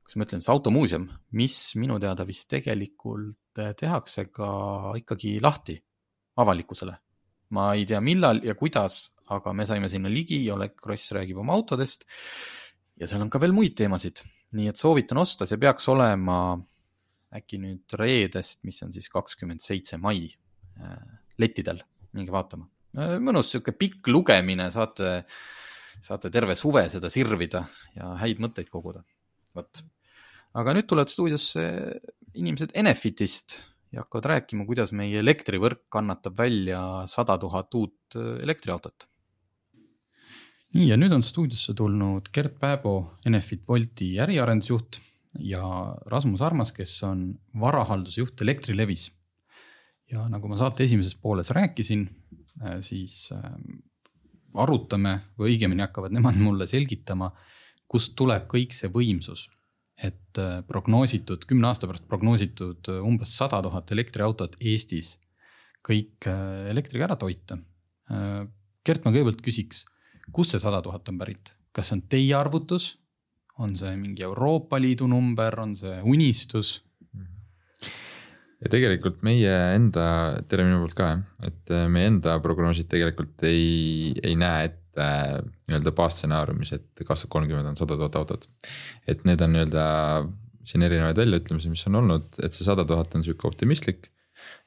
[0.00, 1.06] kuidas ma ütlen siis, automuuseum,
[1.38, 4.50] mis minu teada vist tegelikult äh, tehakse ka
[4.98, 5.78] ikkagi lahti
[6.40, 6.96] avalikkusele.
[7.50, 11.56] ma ei tea, millal ja kuidas, aga me saime sinna ligi, Oleg Gross räägib oma
[11.58, 12.04] autodest
[12.94, 14.22] ja seal on ka veel muid teemasid,
[14.54, 16.36] nii et soovitan osta, see peaks olema
[17.36, 20.26] äkki nüüd reedest, mis on siis kakskümmend seitse mai
[20.80, 21.00] äh,
[21.40, 21.82] lettidel,
[22.16, 22.68] minge vaatama.
[23.22, 25.20] Mõnus sihuke pikk lugemine, saate,
[26.02, 27.62] saate terve suve seda sirvida
[27.94, 29.04] ja häid mõtteid koguda.
[29.54, 29.82] vot,
[30.58, 31.66] aga nüüd tulevad stuudiosse
[32.34, 33.60] inimesed Enefitist.
[33.90, 39.06] Ja hakkavad rääkima, kuidas meie elektrivõrk kannatab välja sada tuhat uut äh, elektriautot.
[40.74, 45.00] Nii ja nüüd on stuudiosse tulnud Gert Pääbo, Enefit Bolti äriarendusjuht
[45.38, 45.62] ja
[46.10, 47.28] Rasmus Armas, kes on
[47.60, 49.10] varahaldusjuht Elektrilevis.
[50.10, 52.08] ja nagu ma saate esimeses pooles rääkisin,
[52.64, 53.52] äh, siis äh,
[54.54, 57.30] arutame või õigemini hakkavad nemad mulle selgitama,
[57.86, 59.48] kust tuleb kõik see võimsus.
[60.02, 65.18] et äh, prognoositud, kümne aasta pärast prognoositud umbes sada tuhat elektriautot Eestis
[65.86, 66.26] kõik
[66.68, 67.56] elektriga ära toita.
[68.84, 69.84] Gert, ma kõigepealt küsiks
[70.32, 72.94] kust see sada tuhat on pärit, kas see on teie arvutus,
[73.60, 76.78] on see mingi Euroopa Liidu number, on see unistus?
[78.60, 80.04] ja tegelikult meie enda,
[80.48, 85.00] tere minu poolt ka jah, et äh, meie enda prognoosid tegelikult ei, ei näe ette
[85.00, 85.38] äh,
[85.70, 88.44] nii-öelda baasstsenaariumis, et kaks tuhat kolmkümmend on sada tuhat autot.
[89.08, 89.84] et need on nii-öelda
[90.70, 94.10] siin erinevaid väljaütlemisi, mis on olnud, et see sada tuhat on sihuke optimistlik.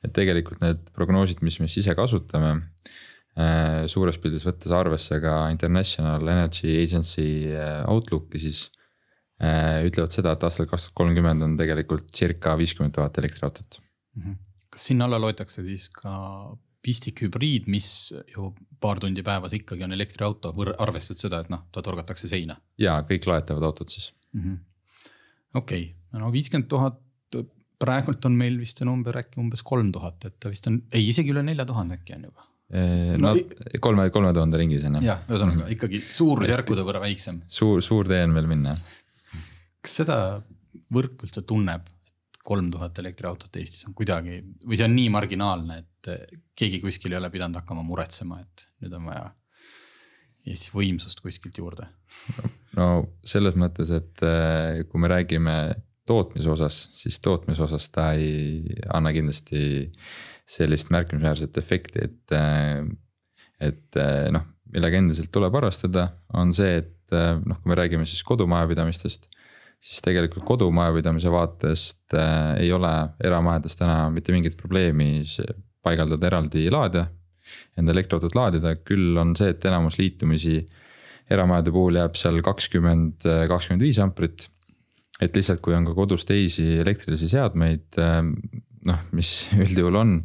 [0.02, 2.58] et tegelikult need prognoosid, mis me siis ise kasutame
[3.34, 7.26] Äh, suures pildis võttes arvesse ka International Energy Agency
[7.90, 8.68] Outlooki, siis
[9.88, 13.80] ütlevad seda, et aastal kaks tuhat kolmkümmend on tegelikult circa viiskümmend tuhat elektriautot.
[14.20, 14.36] -hmm.
[14.72, 16.14] kas sinna alla loetakse siis ka
[16.84, 22.28] pistikhübriid, mis ju paar tundi päevas ikkagi on elektriauto, arvestades seda, et noh, ta torgatakse
[22.28, 22.58] seina?
[22.78, 24.58] ja kõik loetavad autod siis -hmm..
[25.54, 27.00] okei no viiskümmend tuhat,
[27.80, 31.08] praegult on meil vist see number äkki umbes kolm tuhat, et ta vist on, ei
[31.10, 32.48] isegi üle nelja tuhande äkki on juba
[33.18, 35.06] no, no kolme, kolme tuhande ringis on ju.
[35.06, 37.42] jah, ühesõnaga ikkagi suurusjärkude võrra väiksem.
[37.48, 38.76] suur, suur tee on veel minna.
[39.84, 40.18] Kas seda
[40.94, 45.80] võrk üldse tunneb, et kolm tuhat elektriautot Eestis on kuidagi või see on nii marginaalne,
[45.84, 46.12] et
[46.58, 49.30] keegi kuskil ei ole pidanud hakkama muretsema, et nüüd on vaja
[50.44, 51.88] Eestis võimsust kuskilt juurde?
[52.80, 52.90] no
[53.24, 55.58] selles mõttes, et eh, kui me räägime
[56.08, 59.92] tootmise osas, siis tootmise osas ta ei anna kindlasti
[60.50, 62.36] sellist märkimisväärset efekti, et.
[63.64, 64.02] et
[64.36, 67.14] noh, millega endiselt tuleb arvestada, on see, et
[67.46, 69.30] noh, kui me räägime siis kodumajapidamistest.
[69.84, 72.94] Siis tegelikult kodumajapidamise vaatest äh, ei ole
[73.24, 75.24] eramajades täna mitte mingit probleemi
[75.84, 77.10] paigaldada eraldi laadija.
[77.78, 80.62] Enda elektriautot laadida, küll on see, et enamus liitumisi
[81.34, 84.46] eramajade puhul jääb seal kakskümmend, kakskümmend viis amprit
[85.22, 88.36] et lihtsalt, kui on ka kodus teisi elektrilisi seadmeid, ähm,
[88.90, 89.32] noh, mis
[89.66, 90.18] üldjuhul on.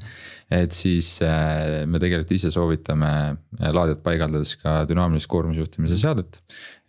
[0.51, 6.41] et siis äh, me tegelikult ise soovitame äh, laadijat paigaldades ka dünaamilist koormusjuhtimise seadet.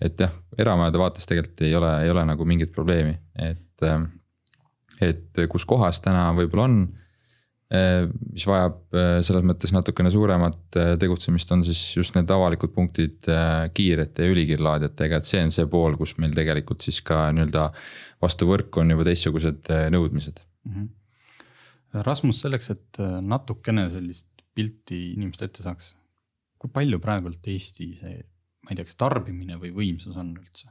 [0.01, 4.10] et jah, eramajade vaates tegelikult ei ole, ei ole nagu mingit probleemi, et, ähm,
[5.01, 6.82] et kus kohas täna võib-olla on
[7.69, 12.71] Äh, mis vajab äh, selles mõttes natukene suuremat äh, tegutsemist, on siis just need avalikud
[12.73, 13.29] punktid
[13.77, 17.67] kiirete ja ülikiirlaadijatega, et see on see pool, kus meil tegelikult siis ka nii-öelda
[18.25, 20.71] vastu võrku on juba teistsugused nõudmised mm.
[20.73, 20.89] -hmm.
[21.93, 25.93] Rasmus, selleks, et natukene sellist pilti inimesed ette saaks,
[26.60, 28.19] kui palju praegult Eesti see,
[28.65, 30.69] ma ei tea, kas tarbimine või võimsus on üldse?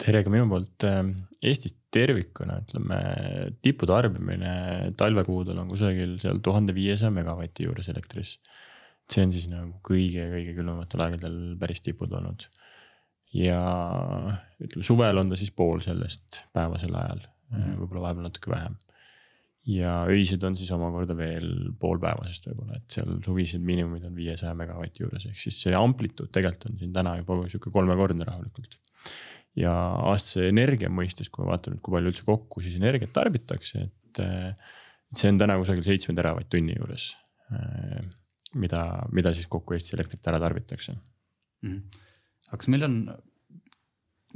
[0.00, 0.86] tere ka minu poolt.
[0.88, 1.12] Ähm,
[1.44, 2.98] Eestis tervikuna ütleme
[3.64, 4.54] tiputarbimine
[4.98, 8.38] talvekuudel on kusagil seal tuhande viiesaja megavati juures elektris.
[9.10, 12.44] see on siis nagu kõige-kõige külmematel aegadel päris tipud olnud.
[13.34, 13.58] ja
[14.62, 18.76] ütleme suvel on ta siis pool sellest päevasel ajal mm võib-olla vahepeal natuke vähem.
[19.70, 21.48] Ja öised on siis omakorda veel
[21.80, 26.70] poolpäevasest võib-olla, et seal suvised miinimumid on viiesaja megavati juures, ehk siis see amplituud tegelikult
[26.70, 28.78] on siin täna juba sihuke kolmekordne rahulikult
[29.58, 29.72] ja
[30.10, 34.22] aastase energia mõistes, kui ma vaatan nüüd, kui palju üldse kokku siis energiat tarbitakse, et.
[34.24, 37.08] et see on täna kusagil seitsme teravatt-tunni juures.
[38.54, 40.92] mida, mida siis kokku Eesti elektrit ära tarbitakse
[41.66, 41.78] mm.
[42.46, 42.94] aga kas meil on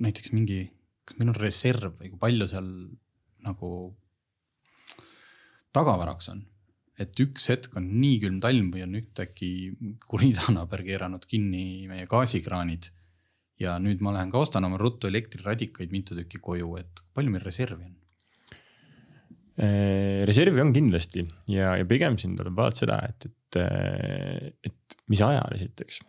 [0.03, 0.65] näiteks mingi,
[1.07, 2.69] kas meil on reserv või kui palju seal
[3.47, 3.71] nagu
[5.75, 6.45] tagavaraks on?
[7.01, 9.49] et üks hetk on nii külm talv või on ühtäkki
[10.07, 12.93] kuri idanaaber keeranud kinni meie gaasikraanid.
[13.59, 17.43] ja nüüd ma lähen ka ostan oma ruttu elektriradikaid mitu tükki koju, et palju meil
[17.43, 17.95] reservi on?
[19.55, 25.23] Äh, reservi on kindlasti ja, ja pigem siin tuleb vaadata seda, et, et, et mis
[25.23, 26.01] ajal esiteks.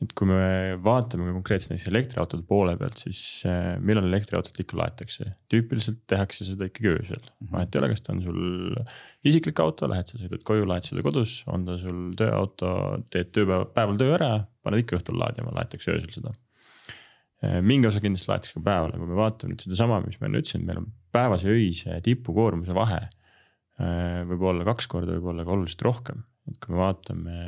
[0.00, 5.26] Et kui me vaatame konkreetselt näiteks elektriautode poole pealt, siis äh, millal elektriautot ikka laetakse,
[5.52, 7.20] tüüpiliselt tehakse seda ikkagi öösel.
[7.20, 7.50] Mm -hmm..
[7.52, 8.78] vahet ei ole, kas ta on sul
[9.28, 12.72] isiklik auto, lähed sa sõidad koju, laed seda kodus, on ta sul tööauto,
[13.12, 14.30] teed tööpäev, päeval töö ära,
[14.64, 16.32] paned ikka õhtul laadima, laetakse öösel seda.
[17.64, 20.64] Mingi osa kindlasti laetakse ka päeval, kui me vaatame nüüd sedasama, mis ma enne ütlesin,
[20.64, 25.86] meil on päevase öise tipukoormuse vahe äh, võib olla kaks korda, võib olla ka oluliselt
[25.88, 26.24] rohkem.
[26.48, 27.38] et kui me vaatame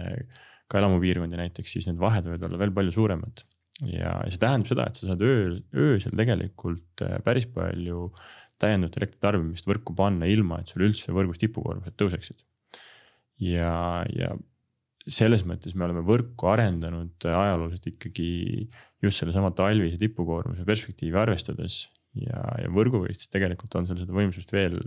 [0.72, 3.44] ka elamupiirkondi näiteks, siis need vahed võivad olla veel palju suuremad.
[3.88, 8.08] ja, see tähendab seda, et sa saad ööl, öösel tegelikult äh, päris palju
[8.62, 12.44] täiendavat elektritarbimist võrku panna, ilma et sul üldse võrgus tipukoormused tõuseksid.
[13.42, 13.74] ja,
[14.14, 14.32] ja
[15.10, 18.28] selles mõttes me oleme võrku arendanud ajalooliselt ikkagi
[19.02, 24.52] just sellesama talvise tipukoormuse perspektiivi arvestades ja, ja võrguga siis tegelikult on sul seda võimsust
[24.54, 24.78] veel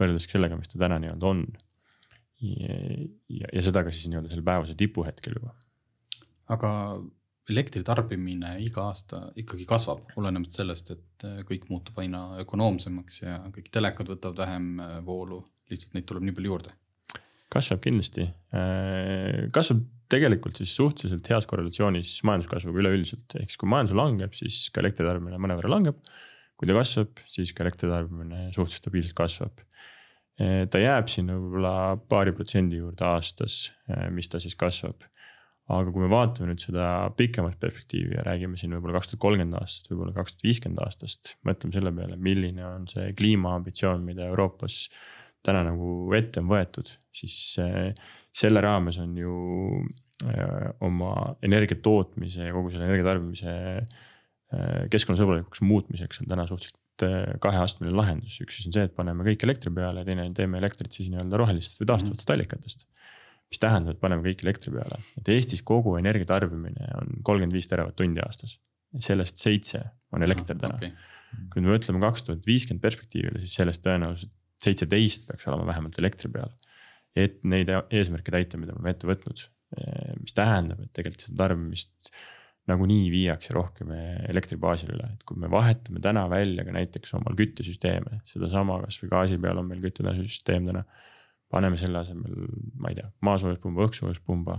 [0.00, 1.44] võrreldes sellega, mis ta täna nii-öelda on.
[2.42, 2.76] Ja,
[3.30, 5.54] ja, ja seda ka siis nii-öelda sel päevasel tipuhetkel juba.
[6.52, 6.70] aga
[7.50, 13.40] elektri tarbimine iga aasta ikkagi kasvab, olenemata sellest, et äh, kõik muutub aina ökonoomsemaks ja
[13.54, 15.40] kõik telekad võtavad vähem äh, voolu,
[15.72, 16.76] lihtsalt neid tuleb nii palju juurde.
[17.52, 23.96] kasvab kindlasti, äh, kasvab tegelikult siis suhteliselt heas korrelatsioonis majanduskasvuga üleüldiselt, ehk siis kui majandus
[23.96, 25.98] langeb, siis ka elektritarbimine mõnevõrra langeb
[26.62, 29.62] kui ta kasvab, siis ka elektritarbimine suhteliselt stabiilselt kasvab.
[30.38, 33.66] Ta jääb sinna võib-olla paari protsendi juurde aastas,
[34.14, 35.08] mis ta siis kasvab.
[35.72, 39.56] aga kui me vaatame nüüd seda pikemat perspektiivi ja räägime siin võib-olla kaks tuhat kolmkümmend
[39.60, 44.88] aastast, võib-olla kaks tuhat viiskümmend aastast, mõtleme selle peale, milline on see kliimaambitsioon, mida Euroopas
[45.46, 47.38] täna nagu ette on võetud, siis
[48.42, 49.36] selle raames on ju
[50.86, 53.56] oma energia tootmise ja kogu selle energia tarbimise
[54.92, 59.46] keskkonnasõbralikuks muutmiseks on täna suhteliselt äh, kaheastmeline lahendus, üks siis on see, et paneme kõik
[59.46, 62.34] elektri peale ja teine teeme elektrit siis nii-öelda rohelistest või taastuvatest mhm.
[62.36, 62.84] allikatest.
[63.52, 67.68] mis tähendab, et paneme kõik elektri peale, et Eestis kogu energia tarbimine on kolmkümmend viis
[67.68, 68.58] teravatt-tundi aastas.
[69.00, 70.92] sellest seitse on elekter täna okay..
[71.52, 76.30] kui me mõtleme kaks tuhat viiskümmend perspektiivile, siis sellest tõenäoliselt seitseteist peaks olema vähemalt elektri
[76.32, 76.52] peal.
[77.16, 79.42] et neid eesmärke täita, mida me oleme ette võtnud,
[80.20, 82.12] mis tähendab, et tegelikult seda tarbimist
[82.70, 83.90] nagunii viiakse rohkem
[84.30, 89.10] elektri baasil üle, et kui me vahetame täna välja ka näiteks omal küttesüsteeme, sedasama kasvõi
[89.10, 90.84] gaasi peal on meil küttesüsteem täna.
[91.52, 92.46] paneme selle asemel,
[92.80, 94.54] ma ei tea, maasoojuspumba, õhksoojuspumba,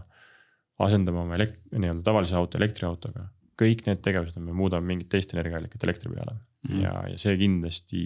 [0.85, 3.29] asendame oma elekt-, nii-öelda tavalise auto elektriautoga.
[3.57, 6.35] kõik need tegevused me muudame mingit teist energiaallikat elektri peale
[6.67, 6.79] mm.
[6.81, 8.03] ja, ja see kindlasti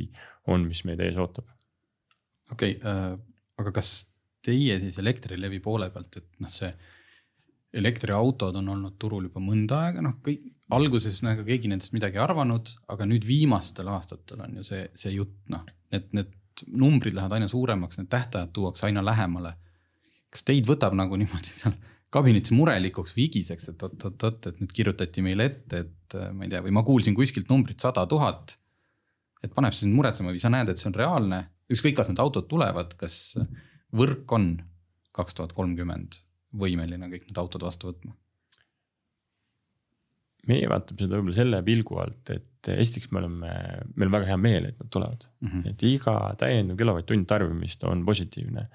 [0.52, 1.48] on, mis meid ees ootab.
[2.52, 3.18] okei okay, äh,,
[3.58, 3.92] aga kas
[4.46, 6.70] teie siis Elektrilevi poole pealt, et noh, see
[7.74, 12.70] elektriautod on olnud turul juba mõnda aega, noh kõik, alguses nagu keegi nendest midagi arvanud,
[12.92, 16.34] aga nüüd viimastel aastatel on ju see, see jutt, noh, need, need
[16.80, 19.54] numbrid lähevad aina suuremaks, need tähtajad tuuakse aina lähemale.
[20.34, 21.76] kas teid võtab nagu niimoodi seal
[22.12, 26.62] kabinetis murelikuks või higiseks, et oot-oot-oot, et nüüd kirjutati meile ette, et ma ei tea,
[26.66, 28.58] või ma kuulsin kuskilt numbrit sada tuhat.
[29.44, 32.48] et paneb sind muretsema või sa näed, et see on reaalne, ükskõik, kas need autod
[32.50, 33.38] tulevad, kas
[33.94, 34.56] võrk on
[35.14, 36.18] kaks tuhat kolmkümmend
[36.56, 38.16] võimeline kõik need autod vastu võtma?
[40.48, 43.50] meie vaatame seda võib-olla selle pilgu alt, et esiteks me oleme,
[43.96, 45.50] meil on väga hea meel, et nad tulevad mm.
[45.50, 45.72] -hmm.
[45.72, 48.68] et iga täiendav kilovatt-tund tarbimist on positiivne.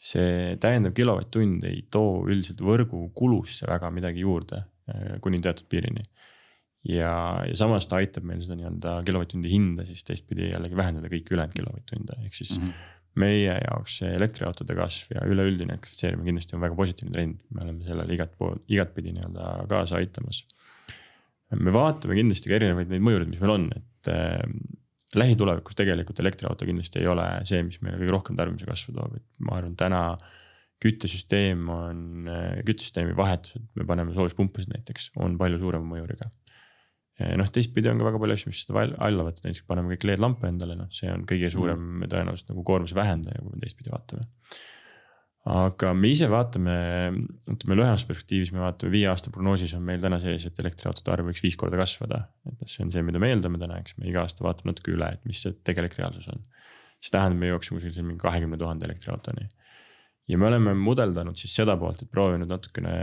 [0.00, 6.04] see täiendav kilovatt-tund ei too üldiselt võrgu kulusse väga midagi juurde äh, kuni teatud piirini.
[6.84, 7.12] ja,
[7.48, 11.56] ja samas ta aitab meil seda nii-öelda kilovatt-tundi hinda siis teistpidi jällegi vähendada kõiki ülejäänud
[11.56, 12.66] kilovatt-tunde, ehk siis mm.
[12.66, 17.64] -hmm meie jaoks see elektriautode kasv ja üleüldine elektrifitseerimine kindlasti on väga positiivne trend, me
[17.64, 20.44] oleme sellele igat pool, igatpidi nii-öelda kaasa aitamas.
[21.58, 24.44] me vaatame kindlasti ka erinevaid neid mõjureid, mis meil on, et äh,
[25.18, 29.46] lähitulevikus tegelikult elektriauto kindlasti ei ole see, mis meile kõige rohkem tarbimise kasvu toob, et
[29.46, 30.04] ma arvan, täna
[30.80, 36.30] küttesüsteem on, äh, küttesüsteemi vahetused, me paneme soojuspumpasid näiteks, on palju suurema mõjuriga
[37.40, 40.76] noh, teistpidi on ka väga palju asju, mis seda allavad, näiteks paneme kõik LED-lampe endale,
[40.78, 42.10] noh, see on kõige suurem mm.
[42.12, 44.26] tõenäoliselt nagu koormuse vähendaja, kui me teistpidi vaatame.
[45.50, 46.74] aga me ise vaatame,
[47.54, 51.30] ütleme lühemas perspektiivis, me vaatame viie aasta prognoosis on meil täna sees, et elektriautode arv
[51.30, 52.26] võiks viis korda kasvada.
[52.48, 54.94] et noh, see on see, mida me eeldame täna, eks me iga aasta vaatame natuke
[54.96, 56.44] üle, et mis see tegelik reaalsus on.
[57.00, 59.48] see tähendab, me jookseme kuskil siin mingi kahekümne tuhande elektriautoni
[60.30, 62.94] ja me oleme mudeldanud siis seda poolt, et proovinud natukene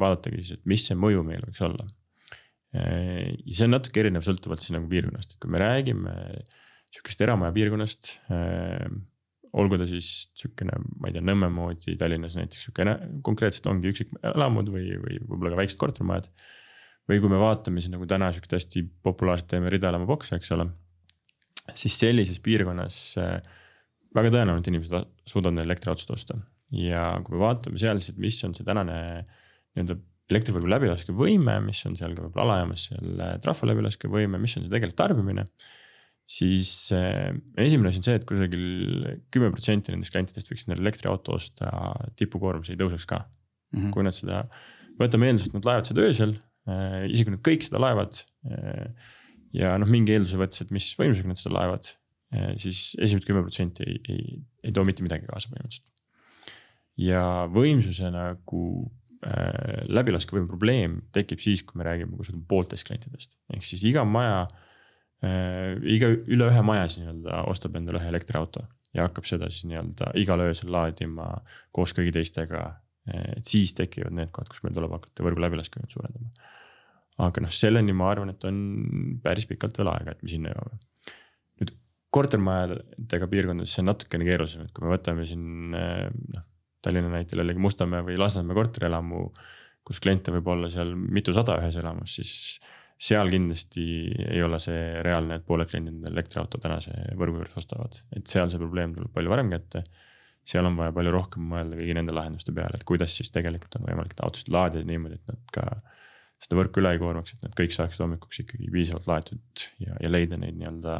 [0.00, 1.86] vaadatagi siis, et mis see mõju meil võiks olla.
[2.74, 6.14] Ja see on natuke erinev sõltuvalt siis nagu piirkonnast, et kui me räägime
[6.90, 8.14] sihukest eramaja piirkonnast
[9.54, 12.94] olgu ta siis sihukene, ma ei tea, Nõmme moodi Tallinnas näiteks sihukene
[13.26, 16.30] konkreetselt ongi üksikelamud või, või võib-olla ka väiksed kortermajad.
[17.10, 20.66] või kui me vaatame siis nagu täna sihukest hästi populaarset teeme ridaelamubokse, eks ole.
[21.74, 23.36] siis sellises piirkonnas äh,
[24.14, 26.38] väga tõenäoliselt inimesed suudavad neile elektriautost osta
[26.74, 29.98] ja kui me vaatame seal siis, et mis on see tänane nii-öelda
[30.32, 34.72] elektrivõrgu läbilaskevõime, mis on seal ka võib-olla alajaamas seal äh, trahva läbilaskevõime, mis on see
[34.72, 35.44] tegelikult tarbimine
[36.24, 38.64] siis äh, esimene asi on see, et kusagil
[39.34, 41.68] kümme protsenti nendest klientidest võiksid endale elektriauto osta,
[42.16, 43.76] tipukoormus ei tõuseks ka mm.
[43.76, 43.90] -hmm.
[43.92, 44.40] kui nad seda,
[45.00, 48.22] võtame eelduseks, et nad laevad seda öösel äh,, isegi kui nad kõik seda laevad
[49.54, 51.92] ja noh, mingi eelduse võttes, et mis võimsusega nad seda laevad
[52.58, 55.92] siis esimesed kümme protsenti ei, ei, ei too mitte midagi kaasa põhimõtteliselt.
[57.04, 57.22] ja
[57.52, 58.64] võimsuse nagu
[59.88, 64.74] läbilaskevõime probleem tekib siis, kui me räägime kusagil poolteist klientidest, ehk siis iga maja äh,
[65.24, 68.64] Äh, iga, üle ühe maja siis nii-öelda ostab endale ühe elektriauto
[68.96, 71.28] ja hakkab seda siis nii-öelda igal öösel laadima
[71.74, 72.64] koos kõigi teistega.
[73.04, 76.30] et siis tekivad need kohad, kus meil tuleb hakata võrgu läbilaskevõimet suurendama.
[77.26, 78.58] aga noh, selleni ma arvan, et on
[79.22, 80.80] päris pikalt veel aega, et me sinna jõuame.
[81.60, 81.74] nüüd
[82.16, 86.48] kortermajadega piirkondades see on natukene keerulisem, et kui me võtame siin äh, noh,
[86.84, 89.26] Tallinna näitel jällegi Mustamäe või Lasnamäe korterelamu,
[89.84, 92.34] kus kliente võib olla seal mitusada ühes elamus, siis
[93.00, 93.84] seal kindlasti
[94.30, 98.52] ei ole see reaalne, et pooled kliendid endale elektriauto tänase võrgu juures ostavad, et seal
[98.52, 99.84] see probleem tuleb palju varem kätte.
[100.44, 103.86] seal on vaja palju rohkem mõelda kõigi nende lahenduste peale, et kuidas siis tegelikult on
[103.88, 105.64] võimalik autosid laadida niimoodi, et nad ka
[106.44, 110.10] seda võrku üle ei koormaks, et nad kõik saaksid hommikuks ikkagi piisavalt laetud ja, ja
[110.10, 110.98] leida neid nii-öelda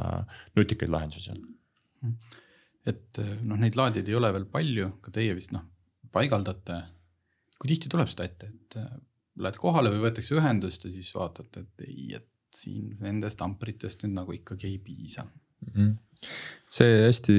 [0.57, 1.43] nutikaid lahendusi seal.
[2.89, 5.67] et noh, neid laadijaid ei ole veel palju, ka teie vist noh,
[6.15, 6.83] paigaldate.
[7.59, 8.79] kui tihti tuleb seda ette, et
[9.41, 14.15] lähed kohale või võetakse ühendust ja siis vaatad, et ei, et siin nendest ampritest nüüd
[14.21, 15.71] nagu ikkagi ei piisa mm.
[15.75, 15.95] -hmm.
[16.71, 17.39] see hästi,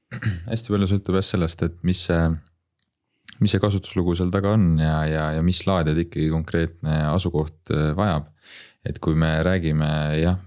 [0.52, 2.24] hästi palju sõltub jah sellest, et mis see,
[3.38, 7.92] mis see kasutuslugu seal taga on ja, ja, ja mis laadijad ikkagi konkreetne asukoht äh,
[7.96, 8.32] vajab.
[8.88, 10.38] et kui me räägime jah,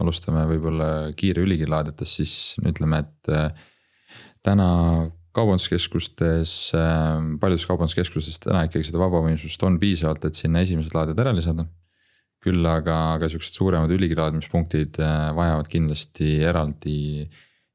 [0.00, 2.34] alustame võib-olla kiire ülikiirlaadijatest, siis
[2.64, 3.66] ütleme, et äh,
[4.42, 4.68] täna
[5.36, 11.36] kaubanduskeskustes, ähm, paljudes kaubanduskeskustes täna ikkagi seda vabavõimsust on piisavalt, et sinna esimesed laadijad ära
[11.36, 11.68] lisada.
[12.42, 17.22] küll aga, aga siuksed suuremad ülikiirlaadimispunktid äh, vajavad kindlasti eraldi,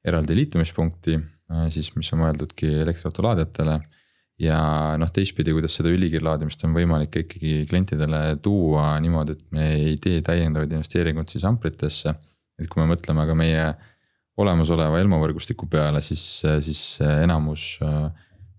[0.04, 3.80] eraldi liitumispunkti, äh, siis mis on mõeldudki elektriauto laadijatele.
[4.44, 4.60] ja
[5.00, 10.20] noh, teistpidi, kuidas seda ülikiirlaadimist on võimalik ikkagi klientidele tuua niimoodi, et me ei tee
[10.22, 12.14] täiendavaid investeeringuid siis ampritesse.
[12.60, 13.64] et kui me mõtleme ka meie
[14.38, 16.24] olemasoleva Elmo võrgustiku peale, siis,
[16.62, 17.80] siis enamus,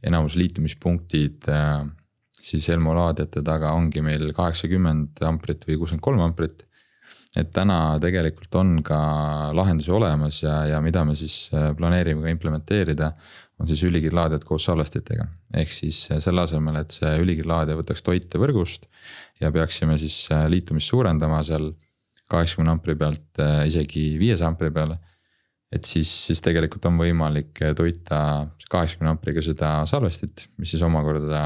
[0.02, 1.46] enamus liitumispunktid
[2.48, 6.64] siis Elmo laadijate taga ongi meil kaheksakümmend amprit või kuuskümmend kolm amprit.
[7.36, 8.98] et täna tegelikult on ka
[9.54, 13.12] lahendusi olemas ja, ja mida me siis planeerime ka implementeerida.
[13.58, 18.86] on siis ülikiirlaadijad koos salvestitega, ehk siis selle asemel, et see ülikiirlaadija võtaks toite võrgust.
[19.40, 21.72] ja peaksime siis liitumist suurendama seal
[22.28, 24.98] kaheksakümne ampri pealt isegi viiesaja ampri peale
[25.72, 28.20] et siis, siis tegelikult on võimalik toita
[28.72, 31.40] kaheksakümne ampriga seda salvestit, mis siis omakorda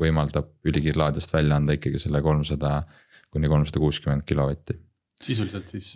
[0.00, 2.82] võimaldab ülikiirlaadijast välja anda ikkagi selle kolmsada
[3.34, 4.76] kuni kolmsada kuuskümmend kilovatti.
[5.22, 5.94] sisuliselt siis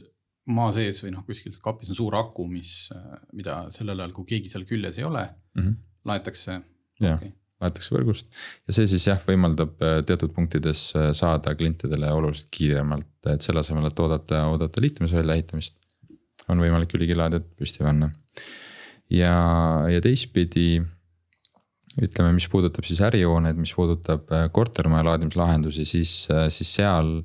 [0.48, 2.88] maa sees või noh, kuskil kapis on suur aku, mis,
[3.36, 5.76] mida sellel ajal, kui keegi seal küljes ei ole mm, -hmm.
[6.08, 6.60] laetakse.
[7.02, 8.30] jah okay., laetakse võrgust
[8.68, 13.60] ja see siis jah, võimaldab äh, teatud punktides äh, saada klientidele oluliselt kiiremalt, et selle
[13.64, 15.76] asemel, et oodata, oodata liitumise väljaehitamist
[16.48, 18.10] on võimalik ülikilaadjad püsti panna.
[19.12, 19.34] ja,
[19.88, 20.80] ja teistpidi
[21.98, 27.16] ütleme, mis puudutab siis ärihooned, mis puudutab äh, kortermaja laadimislahendusi, siis, äh, siis seal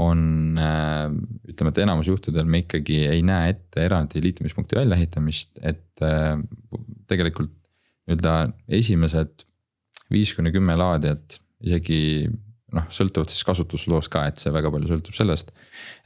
[0.00, 1.06] on äh,
[1.50, 5.84] ütleme, et enamus juhtudel me ikkagi ei näe ette eraldi liitumispunkti väljaehitamist, et
[7.10, 7.52] tegelikult
[8.08, 8.34] nii-öelda
[8.80, 9.44] esimesed
[10.10, 12.00] viis kuni kümme laadijat isegi
[12.76, 15.52] noh, sõltuvalt siis kasutusloost ka, et see väga palju sõltub sellest.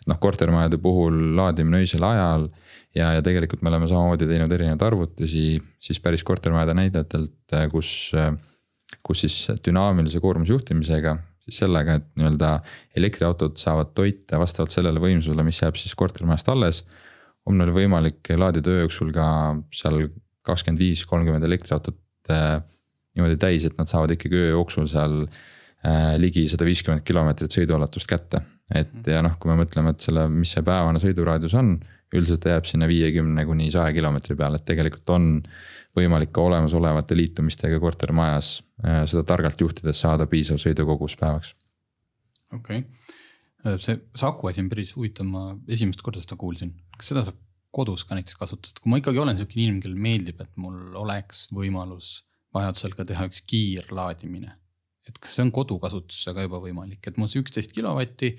[0.00, 2.48] et noh, kortermajade puhul laadimine öisel ajal
[2.94, 5.46] ja, ja tegelikult me oleme samamoodi teinud erinevaid arvutusi
[5.82, 8.12] siis päris kortermajade näidetelt, kus,
[9.02, 12.50] kus siis dünaamilise koormusjuhtimisega siis sellega, et nii-öelda
[12.96, 16.84] elektriautod saavad toita vastavalt sellele võimsusele, mis jääb siis kortermajast alles.
[17.44, 19.26] on meil võimalik laadida öö jooksul ka
[19.68, 20.06] seal
[20.48, 21.98] kakskümmend viis, kolmkümmend elektriautot
[22.32, 22.62] äh,
[23.14, 25.26] niimoodi täis, et nad saavad ikkagi öö jooksul seal
[26.16, 28.40] ligi sada viiskümmend kilomeetrit sõiduulatust kätte.
[28.74, 31.74] et ja noh, kui me mõtleme, et selle, mis see päevane sõiduraadius on,
[32.14, 35.26] üldiselt jääb sinna viiekümne kuni saja kilomeetri peale, et tegelikult on
[35.98, 41.54] võimalik ka olemasolevate liitumistega kortermajas äh, seda targalt juhtides saada piisav sõidukogus päevaks.
[42.54, 47.24] okei okay., see Saku asi on päris huvitav, ma esimest korda seda kuulsin, kas seda
[47.26, 47.40] saab
[47.74, 51.48] kodus ka näiteks kasutada, kui ma ikkagi olen sihuke inimene, kellele meeldib, et mul oleks
[51.54, 52.20] võimalus
[52.54, 54.52] vajadusel ka teha üks kiirlaadimine.
[55.08, 58.32] Et kas see on kodukasutusse ka juba võimalik, et mul see üksteist kilovatti,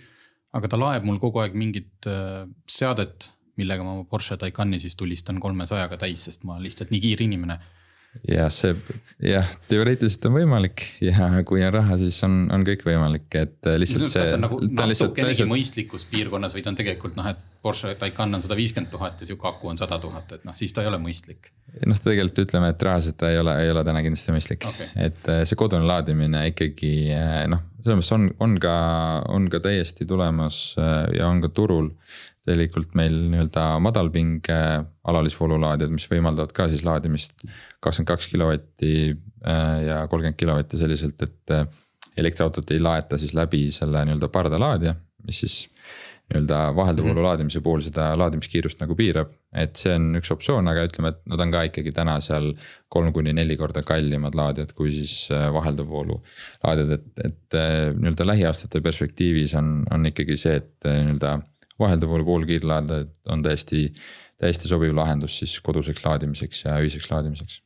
[0.56, 5.40] aga ta laeb mul kogu aeg mingit äh, seadet, millega ma Porsche Taycani siis tulistan
[5.44, 7.60] kolmesajaga täis, sest ma lihtsalt nii kiire inimene
[8.24, 8.76] jah, see
[9.24, 13.78] jah, teoreetiliselt on võimalik ja kui on raha, siis on, on kõik võimalik, et äh,
[13.80, 14.26] lihtsalt see.
[14.42, 15.52] nagu natukenegi lihtsalt...
[15.52, 19.30] mõistlikus piirkonnas või ta on tegelikult noh, et Porsche Taycan on sada viiskümmend tuhat ja
[19.30, 21.52] sihuke aku on sada tuhat, et noh, siis ta ei ole mõistlik.
[21.86, 25.32] noh, tegelikult ütleme, et reaalselt ta ei ole, ei ole täna kindlasti mõistlik okay., et
[25.32, 28.78] äh, see kodune laadimine ikkagi äh, noh, selles mõttes on, on ka,
[29.32, 30.74] on ka täiesti tulemas
[31.14, 31.92] ja on ka turul
[32.46, 34.60] tegelikult meil nii-öelda madalpinge
[35.10, 37.34] alalisvoolulaadijad, mis võimaldavad ka siis laadimist
[37.84, 41.66] kakskümmend kaks kilovatti äh, ja kolmkümmend kilovatti selliselt, et äh,
[42.18, 45.64] elektriautot ei laeta siis läbi selle nii-öelda pardalaadija, mis siis
[46.26, 47.26] nii-öelda vahelduvvoolu mhm.
[47.28, 49.34] laadimise puhul seda laadimiskiirust nagu piirab.
[49.56, 52.50] et see on üks optsioon, aga ütleme, et nad on ka ikkagi täna seal
[52.92, 56.18] kolm kuni neli korda kallimad laadijad kui siis äh, vahelduvvoolu
[56.64, 57.60] laadijad, et, et
[58.00, 61.38] nii-öelda lähiaastate perspektiivis on, on ikkagi see, et nii-öelda
[61.80, 63.88] vahelduvvoolu poolkiirlaadijad on täiesti,
[64.42, 67.62] täiesti sobiv lahendus siis koduseks laadimiseks ja öiseks laadimiseks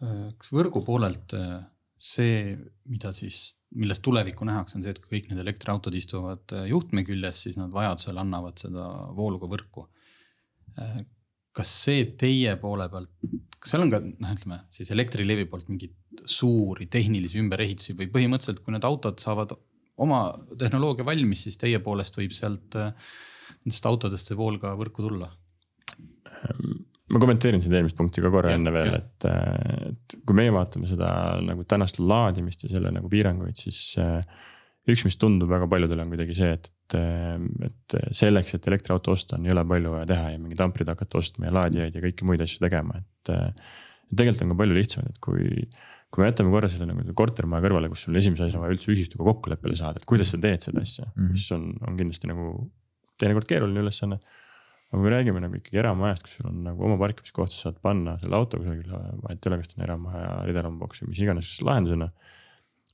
[0.00, 1.60] kas võrgu poolelt äh,
[2.00, 2.56] see,
[2.90, 7.04] mida siis, millest tulevikku nähakse, on see, et kui kõik need elektriautod istuvad äh, juhtme
[7.06, 8.86] küljes, siis nad vajadusel annavad seda
[9.16, 9.86] voolu ka võrku.
[10.80, 11.00] Äh,
[11.56, 13.10] kas see teie poole pealt,
[13.58, 18.62] kas seal on ka noh, ütleme siis Elektrilevi poolt mingeid suuri tehnilisi ümberehitusi või põhimõtteliselt,
[18.64, 19.56] kui need autod saavad
[20.00, 20.22] oma
[20.58, 22.78] tehnoloogia valmis, siis teie poolest võib sealt
[23.70, 25.30] nendest autodest see vool ka võrku tulla?
[26.42, 26.76] Ehm,
[27.10, 30.90] ma kommenteerin seda eelmist punkti ka korra ja, enne veel, et, et kui meie vaatame
[30.90, 31.10] seda
[31.46, 34.20] nagu tänast laadimist ja selle nagu piiranguid, siis äh,
[34.88, 39.38] üks, mis tundub väga paljudele on kuidagi see, et, et, et selleks, et elektriauto osta,
[39.38, 42.42] on jõle palju vaja teha ja mingeid amprid hakata ostma ja laadijaid ja kõiki muid
[42.44, 43.32] asju tegema, et.
[44.10, 45.46] tegelikult on ka palju lihtsam, et kui,
[46.10, 49.28] kui me jätame korra selle nagu kortermaja kõrvale, kus sul esimese asjana vaja üldse ühistuga
[49.28, 51.32] kokkuleppele saada, et kuidas sa teed seda asja mm, -hmm.
[51.36, 52.50] mis on, on kindlasti nagu
[53.20, 54.20] teinekord keeruline ülesanne
[54.90, 57.78] aga kui me räägime nagu ikkagi eramajast, kus sul on nagu oma parkimiskoht, sa saad
[57.84, 61.52] panna selle auto kusagile, vahet ei ole, kas ta on eramaja, ridelamboks või mis iganes
[61.66, 62.10] lahendusena.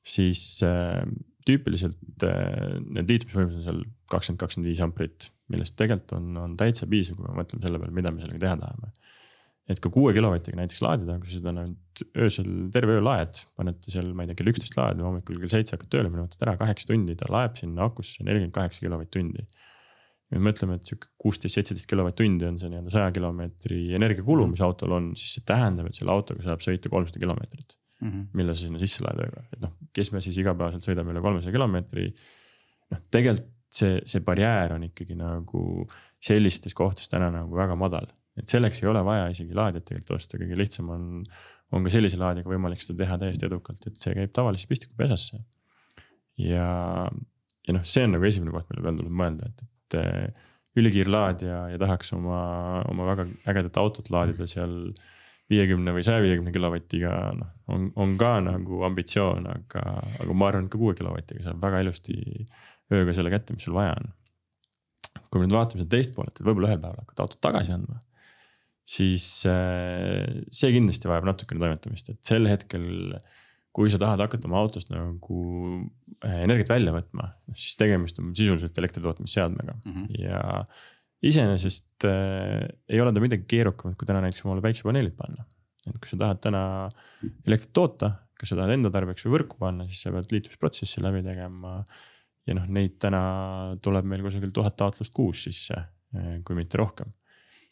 [0.06, 1.00] siis äh,
[1.48, 3.80] tüüpiliselt äh, need liitumisvõimsused on seal
[4.12, 7.96] kakskümmend, kakskümmend viis amprit, millest tegelikult on, on täitsa piisav, kui me mõtleme selle peale,
[7.96, 8.92] mida me sellega teha tahame.
[9.66, 13.90] et ka kuue kilovatiga näiteks laadida, kui sa seda nüüd öösel terve öö laed, panete
[13.90, 16.44] seal, ma ei tea, kell üksteist laed ja hommikul kell seitse hakkad tööle minema, võtad
[16.46, 19.48] ära kaheksa tundi, ta laeb sinna akusse nelikümmend kaheksa kilovatt-tundi
[20.32, 24.96] ja mõtleme, et sihuke kuusteist, seitseteist kilovatt-tundi on see nii-öelda saja kilomeetri energiakulu, mis autol
[24.96, 28.08] on, siis see tähendab, et selle autoga saab sõita kolmsada kilomeetrit mm.
[28.08, 28.24] -hmm.
[28.32, 29.22] mille sa sinna sisse laed,
[29.52, 32.08] et noh, kes me siis igapäevaselt sõidame üle kolmesaja kilomeetri.
[32.90, 35.62] noh, tegelikult see, see barjäär on ikkagi nagu
[36.22, 38.08] sellistes kohtades täna nagu väga madal,
[38.38, 41.06] et selleks ei ole vaja isegi laadijat tegelikult osta, kõige lihtsam on.
[41.74, 45.40] on ka sellise laadiga võimalik seda teha täiesti edukalt, et see käib tavalisse pistikupesasse.
[46.38, 46.68] ja,
[47.66, 51.60] ja noh, see on nagu esimene koht, mille peale tuleb mõelda, et, et eh, ülikiirlaadija
[51.72, 52.40] ja tahaks oma,
[52.90, 54.92] oma väga ägedat autot laadida seal
[55.50, 59.84] viiekümne või saja viiekümne kilovatiga, noh, on, on ka nagu ambitsioon, aga,
[60.22, 62.16] aga ma arvan, et ka kuue kilovatiga saab väga ilusti
[62.92, 64.12] ööga selle kätte, mis sul vaja on.
[65.30, 68.00] kui me nüüd vaatame seda teist poolt, et võib-olla ühel päeval hakkad autot tagasi andma,
[68.96, 73.16] siis eh, see kindlasti vajab natukene toimetamist, et sel hetkel
[73.76, 75.38] kui sa tahad hakata oma autost nagu
[76.24, 80.20] eh, energiat välja võtma, siis tegemist on sisuliselt elektritootmisseadmega mm -hmm.
[80.22, 80.64] ja
[81.26, 85.44] iseenesest äh, ei ole ta midagi keerukamat, kui täna näiteks omale päiksepaneelid panna.
[85.86, 86.62] et kui sa tahad täna
[87.46, 91.22] elektrit toota, kas sa tahad enda tarbeks või võrku panna, siis sa pead liitumisprotsessi läbi
[91.26, 91.76] tegema.
[92.46, 93.22] ja noh, neid täna
[93.82, 95.78] tuleb meil kusagil tuhat taotlust kuus sisse,
[96.16, 97.12] eh, kui mitte rohkem.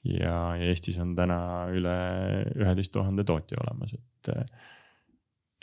[0.05, 1.41] ja, ja Eestis on täna
[1.73, 1.97] üle
[2.61, 4.33] üheteist tuhande tootja olemas, et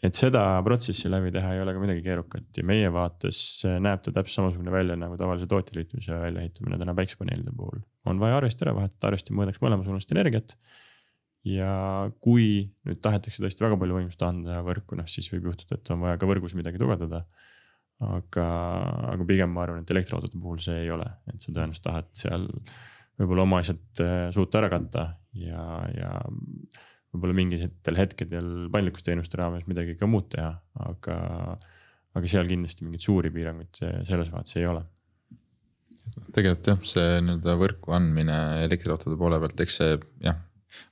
[0.01, 3.41] et seda protsessi läbi teha ei ole ka midagi keerukat ja meie vaates
[3.85, 7.83] näeb ta täpselt samasugune välja nagu tavalise tootjaliitmise väljaehitamine täna päiksepaneelide puhul.
[8.09, 10.55] on vaja arvesti ära vahetada, arvesti mõõdaks mõlemasuunalist energiat.
[11.45, 15.93] ja kui nüüd tahetakse tõesti väga palju võimsust anda võrku, noh siis võib juhtuda, et
[15.93, 17.25] on vaja ka võrgus midagi tugevdada.
[18.01, 18.47] aga,
[19.13, 22.47] aga pigem ma arvan, et elektriautode puhul see ei ole, et sa tõenäoliselt tahad seal
[23.21, 26.11] võib-olla oma asjad äh, suuta ära katta ja, ja
[27.11, 30.53] võib-olla mingitel hetkedel paindlikkusteenuste raames midagi ka muud teha,
[30.87, 31.17] aga,
[32.15, 34.85] aga seal kindlasti mingeid suuri piiranguid selles vaates ei ole
[36.35, 39.95] tegelikult jah, see nii-öelda võrku andmine elektriautode poole pealt, eks see
[40.25, 40.37] jah,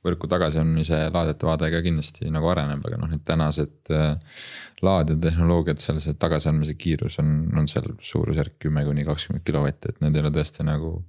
[0.05, 4.41] võrku tagasi andmise laadijate vaade ka kindlasti nagu areneb, aga noh, need tänased äh,
[4.85, 10.17] laadijatehnoloogiad, seal see tagasiandmise kiirus on, on seal suurusjärk kümme kuni kakskümmend kilovatti, et need
[10.17, 10.99] ei ole tõesti nagu.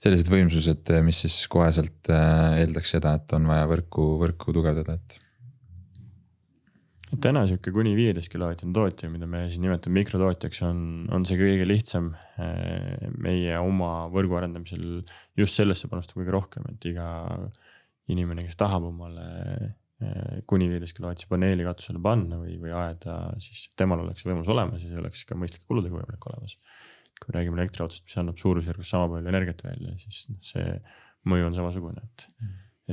[0.00, 5.20] Sellised võimsused, mis siis koheselt äh, eeldaks seda, et on vaja võrku, võrku tugevdada, et
[7.18, 10.80] täna sihuke kuni viieteist kilovatine tootja, mida me siin nimetame mikrotootjaks, on,
[11.14, 15.02] on see kõige lihtsam eh, meie oma võrgu arendamisel
[15.38, 17.08] just sellesse panustab kõige rohkem, et iga
[18.10, 19.26] inimene, kes tahab omale
[19.58, 24.84] eh, kuni viieteist kilovatise paneeli katusele panna või, või ajada, siis temal oleks võimalus olemas
[24.84, 26.56] ja see oleks ka mõistlike kuludega võimalik olemas.
[27.20, 30.66] Kui räägime elektriautost, mis annab suurusjärgus sama palju energiat välja, siis noh, see
[31.30, 32.26] mõju on samasugune, et,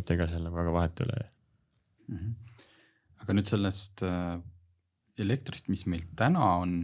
[0.02, 2.18] et ega seal nagu väga vahet ei ole mm.
[2.18, 2.36] -hmm
[3.28, 4.38] aga nüüd sellest äh,
[5.20, 6.78] elektrist, mis meil täna on.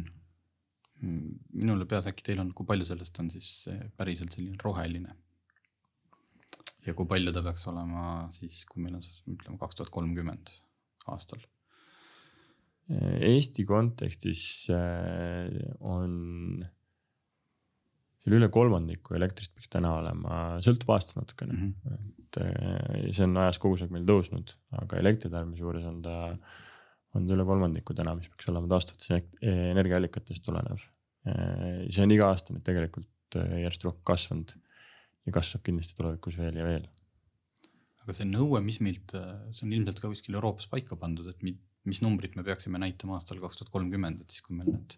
[1.03, 3.47] Mm, minule peas äkki teil on, kui palju sellest on siis
[3.99, 5.19] päriselt selline roheline?
[6.83, 10.49] ja kui palju ta peaks olema siis, kui meil on siis ütleme kaks tuhat kolmkümmend
[11.13, 11.39] aastal?
[13.23, 14.43] Eesti kontekstis
[14.75, 15.47] äh,
[15.79, 16.65] on
[18.23, 22.11] seal üle kolmandiku elektrist peaks täna olema, sõltub aastast natukene mm, -hmm.
[22.21, 26.17] et eh, see on ajas kogu aeg meil tõusnud, aga elektritarbimise juures on ta,
[27.17, 30.87] on ta üle kolmandiku täna, mis peaks olema taastuvatest energiaallikatest tulenev.
[31.27, 34.55] Eh, see on iga aasta nüüd tegelikult eh, järjest rohkem kasvanud
[35.27, 36.87] ja kasvab kindlasti tulevikus veel ja veel.
[38.03, 39.13] aga see nõue, mis meilt,
[39.55, 43.39] see on ilmselt ka kuskil Euroopas paika pandud, et mis numbrit me peaksime näitama aastal
[43.39, 44.97] kaks tuhat kolmkümmend, et siis kui meil need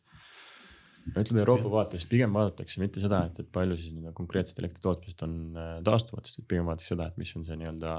[1.14, 5.24] ütleme Euroopa vaates pigem vaadatakse mitte seda, et, et palju siis nii-öelda konkreetset elektri tootmisest
[5.28, 7.95] on äh, taastuvatest, et pigem vaadatakse seda, et mis on see nii-öelda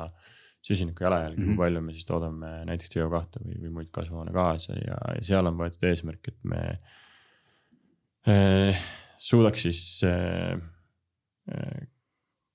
[0.66, 1.46] süsiniku jalajälg mm, -hmm.
[1.46, 1.62] kui mhm.
[1.62, 5.84] palju me siis toodame näiteks CO2 või, või muid kasvuhoonegaase ja, ja seal on võetud
[5.86, 6.62] eesmärk, et me
[8.26, 8.80] eh,
[9.28, 10.58] suudaks siis äh,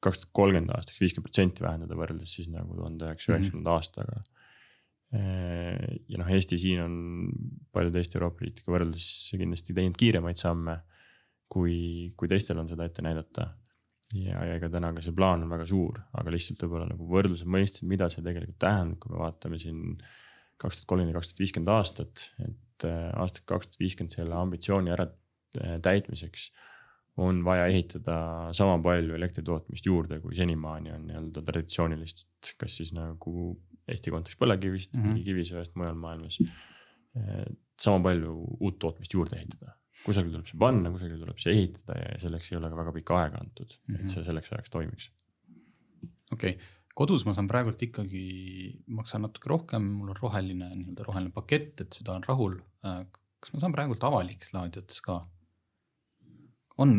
[0.03, 4.19] kaks tuhat kolmkümmend aastaks viiskümmend protsenti vähendada võrreldes siis nagu tuhande üheksasaja üheksakümnenda aastaga
[5.11, 6.93] ja noh, Eesti siin on
[7.73, 9.09] paljude teiste Euroopa riikidega võrreldes
[9.39, 10.77] kindlasti teinud kiiremaid samme,
[11.51, 13.51] kui, kui teistel on seda ette näidata.
[14.15, 17.47] ja, ja ega täna ka see plaan on väga suur, aga lihtsalt võib-olla nagu võrdluse
[17.47, 19.95] mõistes, mida see tegelikult tähendab, kui me vaatame siin
[20.61, 24.93] kaks tuhat kolmkümmend, kaks tuhat viiskümmend aastat, et äh, aastat kaks tuhat viiskümmend selle ambitsiooni
[24.93, 26.51] ära äh, täitmiseks
[27.21, 28.17] on vaja ehitada
[28.55, 33.55] sama palju elektritootmist juurde, kui senimaani on nii-öelda traditsioonilist, kas siis nagu
[33.91, 35.23] Eesti kontekstis põlevkivist mm -hmm.
[35.25, 36.37] kivisöest mujal maailmas.
[37.81, 39.73] Sama palju uut tootmist juurde ehitada,
[40.05, 43.17] kusagil tuleb see panna, kusagil tuleb see ehitada ja selleks ei ole ka väga pikka
[43.19, 43.95] aega antud mm, -hmm.
[43.95, 44.13] et mhm.
[44.13, 45.09] see selleks ajaks toimiks.
[46.31, 48.23] okei okay., kodus ma saan praegult ikkagi,
[48.97, 52.57] maksan natuke rohkem, mul on roheline nii-öelda roheline pakett, et seda on rahul.
[52.81, 55.21] kas ma saan praegult avalikes laadijates ka?
[56.81, 56.95] on,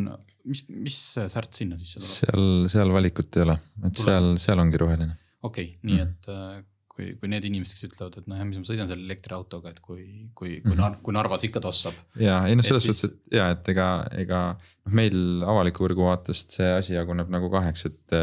[0.48, 0.98] mis, mis
[1.32, 2.12] särt sinna sisse tuleb?
[2.18, 4.04] seal, seal valikut ei ole, et tuleb.
[4.04, 5.16] seal, seal ongi roheline.
[5.42, 6.58] okei okay,, nii mm -hmm.
[6.58, 9.80] et kui, kui need inimesed, kes ütlevad, et noh, mis ma sõidan selle elektriautoga, et
[9.80, 10.02] kui,
[10.36, 10.98] kui, kui mm, -hmm.
[11.04, 11.96] kui Narvas ikka tossab.
[12.20, 13.88] ja ei noh, selles suhtes, et ja, et ega,
[14.24, 18.18] ega noh, meil avaliku võrgu vaatest see asi jaguneb nagu kaheks, et.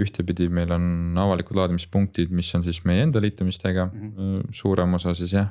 [0.00, 4.52] ühtepidi meil on avalikud laadimispunktid, mis on siis meie enda liitumistega mm, -hmm.
[4.54, 5.50] suurem osa siis jah,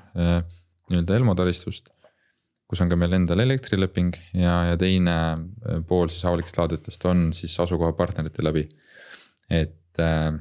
[0.90, 1.92] nii-öelda Elmo taristust
[2.70, 5.16] kus on ka meil endal elektrileping ja, ja teine
[5.90, 8.68] pool siis avalikest laadijatest on siis asukohapartnerite läbi.
[9.50, 10.40] et äh,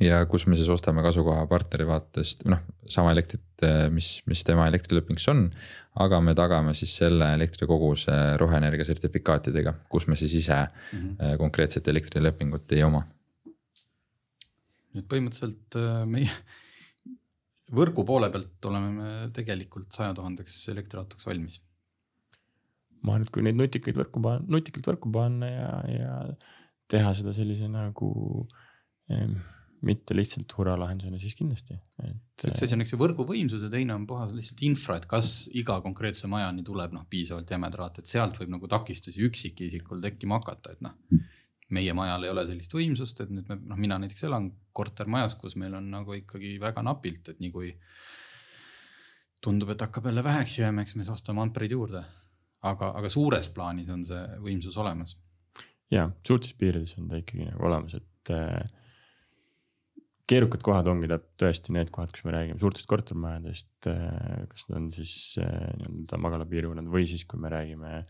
[0.00, 3.44] ja kus me siis ostame kasukoha partneri vaatest, noh sama elektrit,
[3.92, 5.44] mis, mis tema elektrilepingus on.
[6.02, 11.36] aga me tagame siis selle elektrikoguse roheenergia sertifikaatidega, kus me siis ise mm -hmm.
[11.38, 13.04] konkreetset elektrilepingut ei oma.
[14.92, 16.30] nii et põhimõtteliselt äh, meie
[17.78, 21.60] võrgu poole pealt oleme me tegelikult saja tuhandeks elektriautoks valmis.
[23.02, 26.12] ma arvan, et kui neid nutikaid võrku panna, nutikalt võrku panna ja, ja
[26.88, 28.12] teha seda sellise nagu
[29.10, 29.28] eh,
[29.86, 31.76] mitte lihtsalt hurralahendusena, siis kindlasti,
[32.06, 32.44] et.
[32.46, 35.80] üks asi on, eks ju, võrguvõimsus ja teine on puhas lihtsalt infra, et kas iga
[35.82, 40.76] konkreetse majani tuleb noh, piisavalt jäme traat, et sealt võib nagu takistusi üksikisikul tekkima hakata,
[40.76, 40.94] et noh.
[41.72, 45.56] meie majal ei ole sellist võimsust, et nüüd me noh, mina näiteks elan kortermajas, kus
[45.58, 47.72] meil on nagu ikkagi väga napilt, et nii kui
[49.42, 52.04] tundub, et hakkab jälle väheks jääma, eks me siis ostame ampereid juurde.
[52.62, 55.16] aga, aga suures plaanis on see võimsus olemas.
[55.90, 58.62] ja suurtes piirides on ta ikkagi nagu olemas, et äh,
[60.32, 61.10] keerukad kohad ongi
[61.40, 66.20] tõesti need kohad, kus me räägime suurtest kortermajadest, äh, kas need on siis äh, nii-öelda
[66.26, 68.02] magalapiirkonnad või siis, kui me räägime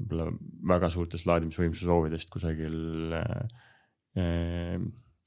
[0.00, 0.30] võib-olla
[0.72, 4.80] väga suurtest laadimisvõimsuse soovidest kusagil äh,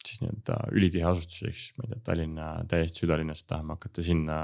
[0.04, 4.40] siis nii-öelda ülitihe asustus, ehk siis ma ei tea, Tallinna täiesti südalinnast tahame hakata sinna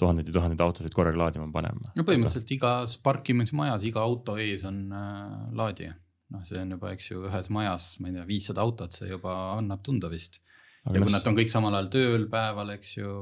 [0.00, 1.92] tuhandeid ja tuhandeid autosid korraga laadima panema.
[1.94, 5.94] no põhimõtteliselt igas parkimismajas, iga auto ees on äh, laadija.
[6.34, 9.34] noh, see on juba, eks ju, ühes majas, ma ei tea, viissada autot, see juba
[9.58, 10.40] annab tunda vist.
[10.84, 13.14] Ja kui nad on kõik samal ajal tööl päeval, eks ju,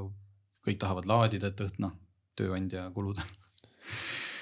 [0.67, 1.95] kõik tahavad laadida, et õht-, noh,
[2.39, 3.21] tööandja kulud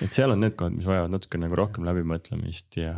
[0.01, 2.95] et seal on need kohad, mis vajavad natuke nagu rohkem läbimõtlemist ja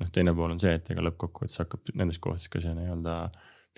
[0.00, 3.16] noh, teine pool on see, et ega lõppkokkuvõttes hakkab nendes kohtades ka see nii-öelda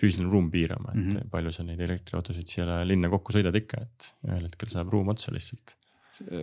[0.01, 1.29] füüsiline ruum piirama, et mm -hmm.
[1.33, 5.33] palju sa neid elektriautosid siia linna kokku sõidad ikka, et ühel hetkel saab ruum otsa
[5.33, 5.75] lihtsalt.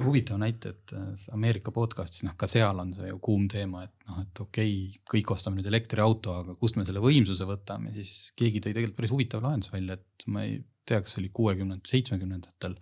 [0.04, 4.08] Huvitav näite, et äh, Ameerika podcast'is, noh ka seal on see ju kuum teema, et
[4.10, 8.30] noh, et okei okay,, kõik ostame nüüd elektriauto, aga kust me selle võimsuse võtame, siis
[8.38, 10.58] keegi tõi tegelikult päris huvitava lahenduse välja, et ma ei
[10.88, 12.76] tea, kas see oli kuuekümnendatel, seitsmekümnendatel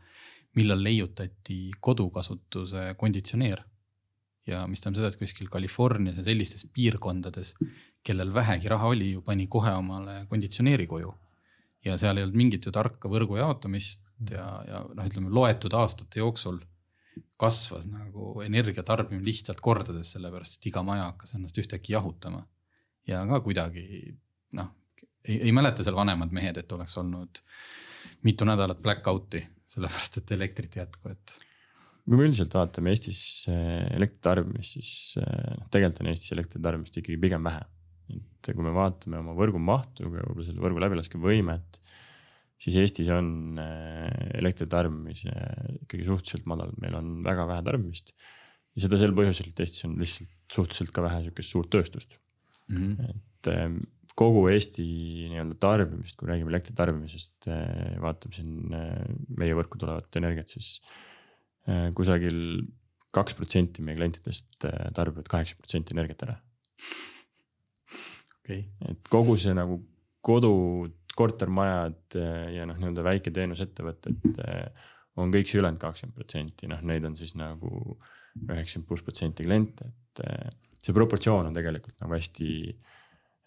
[0.58, 3.62] millal leiutati kodukasutuse konditsioneer.
[4.48, 7.52] ja mis tähendab seda, et kuskil Californias ja sellistes piirkondades,
[8.04, 11.14] kellel vähegi raha oli, ju pani kohe omale konditsioneeri koju.
[11.84, 16.18] ja seal ei olnud mingit ju tarka võrgu jaotamist ja, ja noh, ütleme loetud aastate
[16.18, 16.58] jooksul
[17.40, 22.46] kasvas nagu energia tarbimine lihtsalt kordades, sellepärast et iga maja hakkas ennast ühtäkki jahutama.
[23.08, 23.84] ja ka kuidagi
[24.58, 24.72] noh,
[25.24, 27.42] ei, ei mäleta seal vanemad mehed, et oleks olnud
[28.26, 31.34] mitu nädalat black out'i sellepärast et elektrit ei jätku, et.
[32.04, 33.20] kui me üldiselt vaatame Eestis
[33.52, 37.64] eh, elektri tarbimist, siis eh, noh, tegelikult on Eestis elektri tarbimist ikkagi pigem vähe.
[38.16, 41.80] et kui me vaatame oma võrgu mahtu võib-olla selle võrgu läbilaskevõimet,
[42.58, 45.32] siis Eestis on eh, elektri tarbimise
[45.84, 48.14] ikkagi suhteliselt madal, meil on väga vähe tarbimist.
[48.74, 52.18] ja seda sel põhjusel, et Eestis on lihtsalt suhteliselt ka vähe sihukest suurt tööstust
[52.68, 52.96] mm.
[52.96, 53.20] -hmm.
[53.44, 54.84] et kogu Eesti
[55.30, 59.06] nii-öelda tarbimist, kui räägime elektri tarbimisest, eh, vaatame siin eh,
[59.38, 60.80] meie võrku tulevat energiat, siis
[61.92, 62.38] kusagil
[63.12, 64.64] kaks protsenti meie klientidest
[64.96, 66.36] tarbivad kaheksa protsenti energiat ära.
[68.38, 68.62] okei okay..
[68.88, 69.76] et kogu see nagu
[70.24, 72.18] kodud, kortermajad
[72.54, 74.40] ja noh, nii-öelda väiketeenusettevõtted
[75.18, 77.70] on kõik see ülejäänud kakskümmend protsenti, noh, neid on siis nagu
[78.38, 80.22] üheksakümmend pluss protsenti kliente, et
[80.78, 82.52] see proportsioon on tegelikult nagu hästi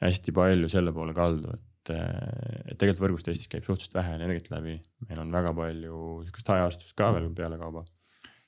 [0.01, 4.75] hästi palju selle poole kaldu, et, et tegelikult võrgust Eestis käib suhteliselt vähe energiat läbi,
[5.07, 7.85] meil on väga palju sihukest hajaastust ka veel pealekauba.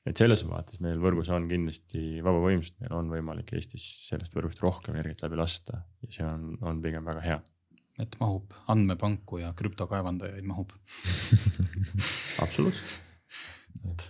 [0.03, 4.61] et selles vaates meil võrgus on kindlasti vaba võimsust, meil on võimalik Eestis sellest võrgust
[4.65, 7.39] rohkem energiat läbi lasta ja see on, on pigem väga hea
[8.01, 10.73] et mahub andmepanku ja krüptokaevandajaid mahub
[12.43, 12.99] absoluutselt.
[13.91, 14.09] et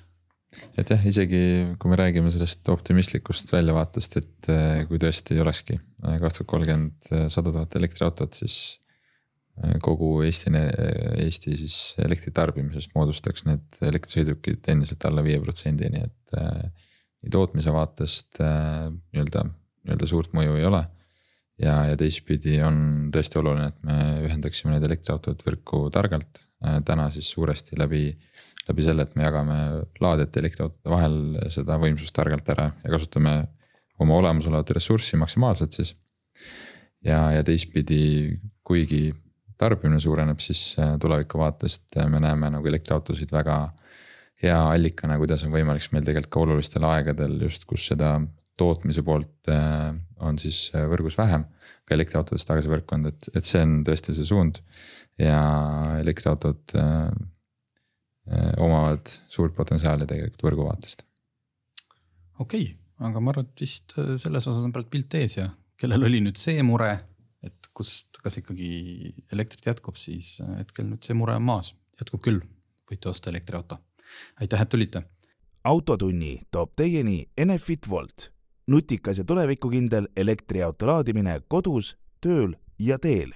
[0.77, 1.41] et jah, isegi
[1.81, 7.09] kui me räägime sellest optimistlikust väljavaatest, et eh, kui tõesti olekski eh, kaks tuhat kolmkümmend
[7.11, 8.79] eh, sada tuhat elektriautot, siis
[9.85, 10.49] kogu Eesti,
[11.21, 18.41] Eesti siis elektritarbimisest moodustaks need elektrisõidukid endiselt alla viie protsendi, nii et nii tootmise vaatest
[18.41, 19.43] nii-öelda,
[19.85, 20.81] nii-öelda suurt mõju ei ole.
[21.63, 23.97] Ja, ja teistpidi on tõesti oluline, et me
[24.27, 26.43] ühendaksime need elektriautod võrku targalt,
[26.85, 28.05] täna siis suuresti läbi
[28.69, 29.57] läbi selle, et me jagame
[30.03, 31.17] laadijate elektriautode vahel
[31.53, 33.35] seda võimsust targalt ära ja kasutame
[34.03, 35.95] oma olemasolevat ressurssi maksimaalselt siis.
[37.03, 39.11] ja, ja teistpidi, kuigi
[39.59, 43.57] tarbimine suureneb, siis äh, tuleviku vaatest äh, me näeme nagu elektriautosid väga
[44.43, 48.17] hea allikana, kuidas on võimalik meil tegelikult ka olulistel aegadel just, kus seda
[48.57, 51.45] tootmise poolt äh, on siis võrgus vähem.
[51.83, 54.61] ka elektriautodest tagasi võrku on, et, et see on tõesti see suund
[55.19, 55.39] ja
[55.99, 56.75] elektriautod
[58.31, 61.01] Äh, omavad suurt potentsiaali tegelikult võrgu vaatest.
[62.39, 65.49] okei okay,, aga ma arvan, et vist äh, selles osas on praegu pilt ees ja
[65.75, 66.93] kellel oli nüüd see mure,
[67.43, 68.69] et kust, kas ikkagi
[69.35, 72.39] elektrit jätkub, siis äh, hetkel nüüd see mure on maas, jätkub küll,
[72.87, 73.81] võite osta elektriauto.
[74.39, 75.03] aitäh, et tulite.
[75.67, 78.29] autotunni toob teieni Enefit Volt,
[78.67, 83.33] nutikas ja tulevikukindel elektriauto laadimine kodus, tööl ja teel